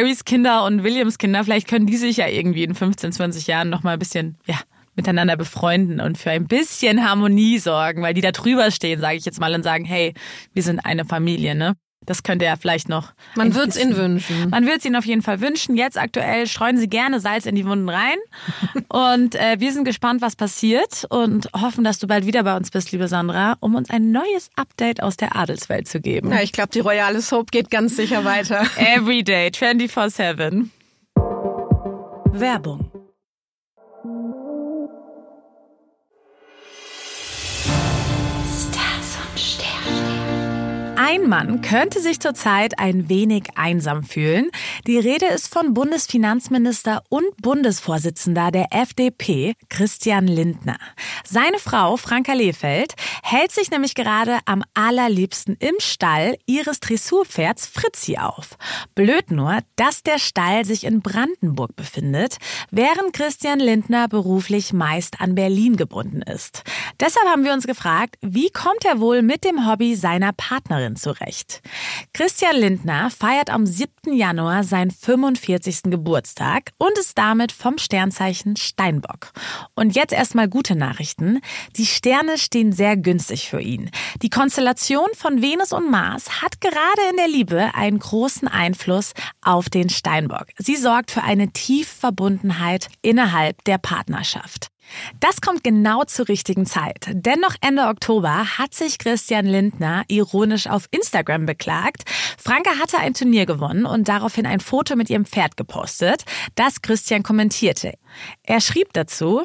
Harrys 0.00 0.24
Kinder 0.24 0.64
und 0.64 0.82
Williams 0.82 1.18
Kinder, 1.18 1.44
vielleicht 1.44 1.68
können 1.68 1.86
die 1.86 1.98
sich 1.98 2.16
ja 2.16 2.26
irgendwie 2.26 2.64
in 2.64 2.74
15, 2.74 3.12
20 3.12 3.46
Jahren 3.46 3.68
noch 3.68 3.82
mal 3.82 3.92
ein 3.92 3.98
bisschen, 3.98 4.38
ja, 4.46 4.58
miteinander 4.96 5.36
befreunden 5.36 6.00
und 6.00 6.16
für 6.16 6.30
ein 6.30 6.46
bisschen 6.46 7.06
Harmonie 7.06 7.58
sorgen, 7.58 8.02
weil 8.02 8.14
die 8.14 8.22
da 8.22 8.32
drüber 8.32 8.70
stehen, 8.70 8.98
sage 9.00 9.16
ich 9.18 9.26
jetzt 9.26 9.40
mal, 9.40 9.54
und 9.54 9.62
sagen, 9.62 9.84
hey, 9.84 10.14
wir 10.54 10.62
sind 10.62 10.80
eine 10.80 11.04
Familie, 11.04 11.54
ne? 11.54 11.74
Das 12.06 12.22
könnte 12.22 12.46
er 12.46 12.56
vielleicht 12.56 12.88
noch. 12.88 13.12
Man 13.36 13.54
wird 13.54 13.68
es 13.68 13.76
ihnen 13.76 13.94
wünschen. 13.94 14.48
Man 14.50 14.66
wird 14.66 14.78
es 14.78 14.84
ihnen 14.84 14.96
auf 14.96 15.04
jeden 15.04 15.20
Fall 15.22 15.40
wünschen. 15.40 15.76
Jetzt 15.76 15.98
aktuell 15.98 16.46
streuen 16.46 16.78
sie 16.78 16.88
gerne 16.88 17.20
Salz 17.20 17.44
in 17.44 17.54
die 17.54 17.66
Wunden 17.66 17.88
rein. 17.88 18.16
und 18.88 19.34
äh, 19.34 19.56
wir 19.60 19.72
sind 19.72 19.84
gespannt, 19.84 20.22
was 20.22 20.34
passiert 20.34 21.06
und 21.10 21.48
hoffen, 21.54 21.84
dass 21.84 21.98
du 21.98 22.06
bald 22.06 22.26
wieder 22.26 22.42
bei 22.42 22.56
uns 22.56 22.70
bist, 22.70 22.90
liebe 22.92 23.06
Sandra, 23.06 23.56
um 23.60 23.74
uns 23.74 23.90
ein 23.90 24.12
neues 24.12 24.50
Update 24.56 25.02
aus 25.02 25.16
der 25.16 25.36
Adelswelt 25.36 25.88
zu 25.88 26.00
geben. 26.00 26.30
Ja, 26.30 26.40
ich 26.40 26.52
glaube, 26.52 26.70
die 26.70 26.80
royale 26.80 27.20
Soap 27.20 27.50
geht 27.50 27.70
ganz 27.70 27.96
sicher 27.96 28.24
weiter. 28.24 28.64
Every 28.76 29.22
day, 29.22 29.48
24-7. 29.48 30.68
Werbung 32.32 32.90
Ein 41.02 41.30
Mann 41.30 41.62
könnte 41.62 41.98
sich 41.98 42.20
zurzeit 42.20 42.78
ein 42.78 43.08
wenig 43.08 43.44
einsam 43.54 44.02
fühlen. 44.02 44.50
Die 44.86 44.98
Rede 44.98 45.24
ist 45.24 45.50
von 45.50 45.72
Bundesfinanzminister 45.72 47.02
und 47.08 47.24
Bundesvorsitzender 47.40 48.50
der 48.50 48.66
FDP, 48.70 49.54
Christian 49.70 50.26
Lindner. 50.26 50.76
Seine 51.24 51.58
Frau, 51.58 51.96
Franka 51.96 52.34
Lehfeld, 52.34 52.96
hält 53.22 53.50
sich 53.50 53.70
nämlich 53.70 53.94
gerade 53.94 54.40
am 54.44 54.62
allerliebsten 54.74 55.56
im 55.58 55.74
Stall 55.78 56.36
ihres 56.44 56.80
Dressurpferds 56.80 57.66
Fritzi 57.66 58.18
auf. 58.18 58.58
Blöd 58.94 59.30
nur, 59.30 59.60
dass 59.76 60.02
der 60.02 60.18
Stall 60.18 60.66
sich 60.66 60.84
in 60.84 61.00
Brandenburg 61.00 61.76
befindet, 61.76 62.36
während 62.70 63.14
Christian 63.14 63.58
Lindner 63.58 64.06
beruflich 64.06 64.74
meist 64.74 65.18
an 65.22 65.34
Berlin 65.34 65.78
gebunden 65.78 66.20
ist. 66.20 66.62
Deshalb 67.00 67.26
haben 67.26 67.44
wir 67.44 67.54
uns 67.54 67.66
gefragt, 67.66 68.16
wie 68.20 68.50
kommt 68.50 68.84
er 68.84 69.00
wohl 69.00 69.22
mit 69.22 69.44
dem 69.44 69.66
Hobby 69.66 69.96
seiner 69.96 70.34
Partnerin 70.34 70.89
zurecht. 70.96 71.62
Christian 72.12 72.56
Lindner 72.56 73.10
feiert 73.10 73.50
am 73.50 73.66
7. 73.66 74.12
Januar 74.12 74.64
seinen 74.64 74.90
45. 74.90 75.82
Geburtstag 75.84 76.72
und 76.78 76.96
ist 76.98 77.16
damit 77.18 77.52
vom 77.52 77.78
Sternzeichen 77.78 78.56
Steinbock. 78.56 79.32
Und 79.74 79.94
jetzt 79.94 80.12
erstmal 80.12 80.48
gute 80.48 80.76
Nachrichten. 80.76 81.40
Die 81.76 81.86
Sterne 81.86 82.38
stehen 82.38 82.72
sehr 82.72 82.96
günstig 82.96 83.48
für 83.48 83.60
ihn. 83.60 83.90
Die 84.22 84.30
Konstellation 84.30 85.08
von 85.14 85.42
Venus 85.42 85.72
und 85.72 85.90
Mars 85.90 86.42
hat 86.42 86.60
gerade 86.60 87.10
in 87.10 87.16
der 87.16 87.28
Liebe 87.28 87.74
einen 87.74 87.98
großen 87.98 88.48
Einfluss 88.48 89.12
auf 89.42 89.68
den 89.68 89.88
Steinbock. 89.88 90.46
Sie 90.58 90.76
sorgt 90.76 91.10
für 91.10 91.22
eine 91.22 91.52
Tiefverbundenheit 91.52 92.88
innerhalb 93.02 93.62
der 93.64 93.78
Partnerschaft. 93.78 94.69
Das 95.20 95.40
kommt 95.40 95.64
genau 95.64 96.04
zur 96.04 96.28
richtigen 96.28 96.66
Zeit. 96.66 97.06
Denn 97.12 97.40
noch 97.40 97.54
Ende 97.60 97.82
Oktober 97.86 98.58
hat 98.58 98.74
sich 98.74 98.98
Christian 98.98 99.46
Lindner 99.46 100.04
ironisch 100.08 100.66
auf 100.66 100.86
Instagram 100.90 101.46
beklagt. 101.46 102.04
Franka 102.38 102.70
hatte 102.80 102.98
ein 102.98 103.14
Turnier 103.14 103.46
gewonnen 103.46 103.86
und 103.86 104.08
daraufhin 104.08 104.46
ein 104.46 104.60
Foto 104.60 104.96
mit 104.96 105.10
ihrem 105.10 105.24
Pferd 105.24 105.56
gepostet, 105.56 106.24
das 106.54 106.82
Christian 106.82 107.22
kommentierte. 107.22 107.94
Er 108.42 108.60
schrieb 108.60 108.92
dazu, 108.92 109.42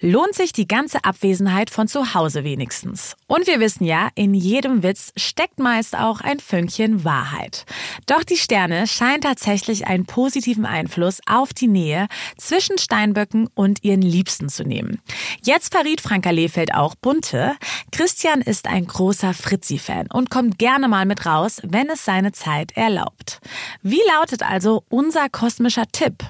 lohnt 0.00 0.34
sich 0.34 0.52
die 0.52 0.66
ganze 0.66 1.04
Abwesenheit 1.04 1.70
von 1.70 1.88
zu 1.88 2.14
Hause 2.14 2.44
wenigstens. 2.44 3.16
Und 3.26 3.46
wir 3.46 3.60
wissen 3.60 3.84
ja, 3.84 4.08
in 4.14 4.34
jedem 4.34 4.82
Witz 4.82 5.12
steckt 5.16 5.58
meist 5.58 5.96
auch 5.96 6.20
ein 6.20 6.40
Fünkchen 6.40 7.04
Wahrheit. 7.04 7.66
Doch 8.06 8.24
die 8.24 8.36
Sterne 8.36 8.86
scheinen 8.86 9.20
tatsächlich 9.20 9.86
einen 9.86 10.06
positiven 10.06 10.66
Einfluss 10.66 11.20
auf 11.26 11.52
die 11.52 11.68
Nähe 11.68 12.08
zwischen 12.36 12.78
Steinböcken 12.78 13.48
und 13.54 13.84
ihren 13.84 14.02
Liebsten 14.02 14.48
zu 14.48 14.64
nehmen. 14.64 15.00
Jetzt 15.42 15.74
verriet 15.74 16.00
Franka 16.00 16.30
Lehfeld 16.30 16.74
auch 16.74 16.94
Bunte. 16.94 17.54
Christian 17.92 18.40
ist 18.40 18.66
ein 18.66 18.86
großer 18.86 19.34
Fritzi-Fan 19.34 20.08
und 20.12 20.30
kommt 20.30 20.58
gerne 20.58 20.88
mal 20.88 21.04
mit 21.04 21.26
raus, 21.26 21.60
wenn 21.62 21.88
es 21.90 22.04
seine 22.04 22.32
Zeit 22.32 22.76
erlaubt. 22.76 23.40
Wie 23.82 24.00
lautet 24.16 24.42
also 24.42 24.84
unser 24.88 25.28
kosmischer 25.28 25.86
Tipp? 25.92 26.24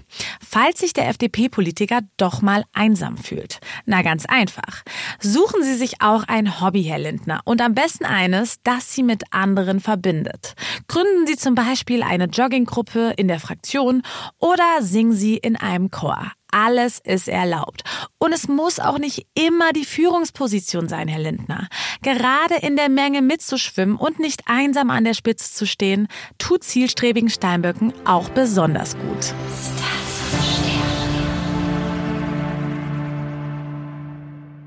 Falls 0.46 0.81
sich 0.81 0.92
der 0.92 1.09
FDP-Politiker 1.09 1.78
doch 2.17 2.43
mal 2.43 2.64
einsam 2.73 3.17
fühlt. 3.17 3.61
Na 3.87 4.03
ganz 4.03 4.27
einfach. 4.27 4.83
Suchen 5.21 5.62
Sie 5.62 5.75
sich 5.75 6.01
auch 6.01 6.25
ein 6.27 6.61
Hobby, 6.61 6.83
Herr 6.83 6.99
Lindner, 6.99 7.41
und 7.45 7.61
am 7.61 7.75
besten 7.75 8.05
eines, 8.05 8.57
das 8.64 8.93
Sie 8.93 9.03
mit 9.03 9.25
anderen 9.31 9.81
verbindet. 9.81 10.55
Gründen 10.88 11.27
Sie 11.27 11.37
zum 11.37 11.55
Beispiel 11.55 12.03
eine 12.03 12.25
Jogginggruppe 12.25 13.14
in 13.17 13.29
der 13.29 13.41
Fraktion 13.41 14.03
oder 14.38 14.81
singen 14.81 15.12
Sie 15.12 15.37
in 15.37 15.57
einem 15.57 15.91
Chor. 15.91 16.33
Alles 16.51 16.99
ist 17.05 17.29
erlaubt. 17.29 17.83
Und 18.19 18.33
es 18.33 18.49
muss 18.49 18.81
auch 18.81 18.99
nicht 18.99 19.27
immer 19.35 19.73
die 19.73 19.85
Führungsposition 19.85 20.88
sein, 20.88 21.07
Herr 21.07 21.21
Lindner. 21.21 21.69
Gerade 22.03 22.55
in 22.57 22.77
der 22.77 22.88
Menge 22.88 23.21
mitzuschwimmen 23.21 23.97
und 23.97 24.19
nicht 24.19 24.43
einsam 24.47 24.91
an 24.91 25.05
der 25.05 25.14
Spitze 25.14 25.53
zu 25.53 25.67
stehen, 25.67 26.09
tut 26.38 26.64
zielstrebigen 26.64 27.29
Steinböcken 27.29 27.93
auch 28.07 28.31
besonders 28.31 28.97
gut. 28.97 29.35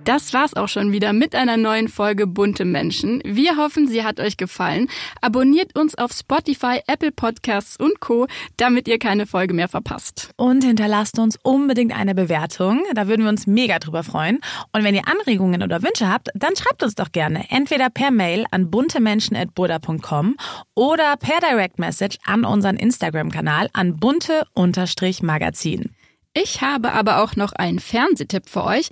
Das 0.04 0.34
war's 0.34 0.56
auch 0.56 0.68
schon 0.68 0.92
wieder 0.92 1.14
mit 1.14 1.36
einer 1.36 1.58
neuen 1.58 1.88
Folge 1.88 2.26
Bunte 2.26 2.66
Menschen. 2.66 3.22
Wir 3.24 3.56
hoffen, 3.58 3.88
sie 3.88 4.04
hat 4.04 4.20
euch 4.20 4.36
gefallen. 4.36 4.88
Abonniert 5.22 5.78
uns 5.78 5.96
auf 5.96 6.12
Spotify, 6.12 6.80
Apple 6.88 7.12
Podcasts 7.12 7.78
und 7.78 8.00
Co., 8.00 8.26
damit 8.58 8.88
ihr 8.88 8.98
keine 8.98 9.28
Folge 9.28 9.54
mehr 9.54 9.68
verpasst. 9.68 10.32
Und 10.38 10.64
hinterlasst 10.64 11.20
uns 11.20 11.38
unbedingt 11.44 11.96
eine 11.96 12.16
Bewertung. 12.16 12.82
Da 12.96 13.08
würden 13.08 13.22
wir 13.24 13.30
uns 13.30 13.46
mega 13.46 13.78
drüber 13.78 14.02
freuen. 14.04 14.40
Und 14.74 14.84
wenn 14.84 14.96
ihr 14.96 15.08
Anregungen 15.08 15.62
oder 15.62 15.84
Wünsche 15.84 16.10
habt, 16.10 16.30
dann 16.34 16.56
schreibt 16.56 16.82
uns 16.82 16.96
doch 16.96 17.12
gerne. 17.12 17.46
Entweder 17.50 17.92
per 17.92 18.10
Mail 18.10 18.46
an 18.50 18.72
buntemenschen.burda.com 18.72 20.36
oder 20.74 21.16
per 21.18 21.40
Direct 21.42 21.78
Message 21.78 22.18
an 22.26 22.44
unseren 22.44 22.78
Instagram-Kanal 22.78 23.70
an 23.74 23.98
bunte-magazin. 23.98 25.92
Ich 26.34 26.62
habe 26.62 26.94
aber 26.94 27.22
auch 27.22 27.36
noch 27.36 27.52
einen 27.52 27.80
Fernsehtipp 27.80 28.48
für 28.48 28.64
euch. 28.64 28.88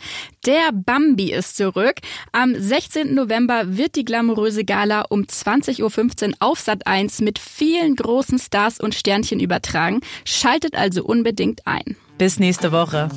Der 0.46 0.72
Bambi 0.74 1.32
ist 1.32 1.56
zurück. 1.56 1.96
Am 2.34 2.54
16. 2.54 3.16
November 3.16 3.78
wird 3.78 3.96
die 3.96 4.04
glamouröse 4.04 4.66
Gala 4.66 5.06
um 5.10 5.22
20.15 5.22 6.28
Uhr 6.28 6.34
auf 6.40 6.60
Sat 6.60 6.86
1 6.86 7.22
mit 7.22 7.40
vielen 7.40 7.96
großen 7.96 8.40
Stars 8.40 8.82
und 8.82 8.94
Sternchen 8.94 9.40
übertragen. 9.40 10.02
Schaltet 10.26 10.76
also 10.76 11.06
unbedingt 11.06 11.66
ein. 11.66 11.96
Bis 12.18 12.40
nächste 12.40 12.74
Woche. 12.74 13.08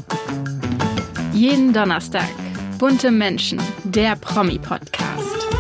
Jeden 1.33 1.73
Donnerstag. 1.73 2.29
Bunte 2.79 3.11
Menschen, 3.11 3.61
der 3.85 4.15
Promi-Podcast. 4.15 5.52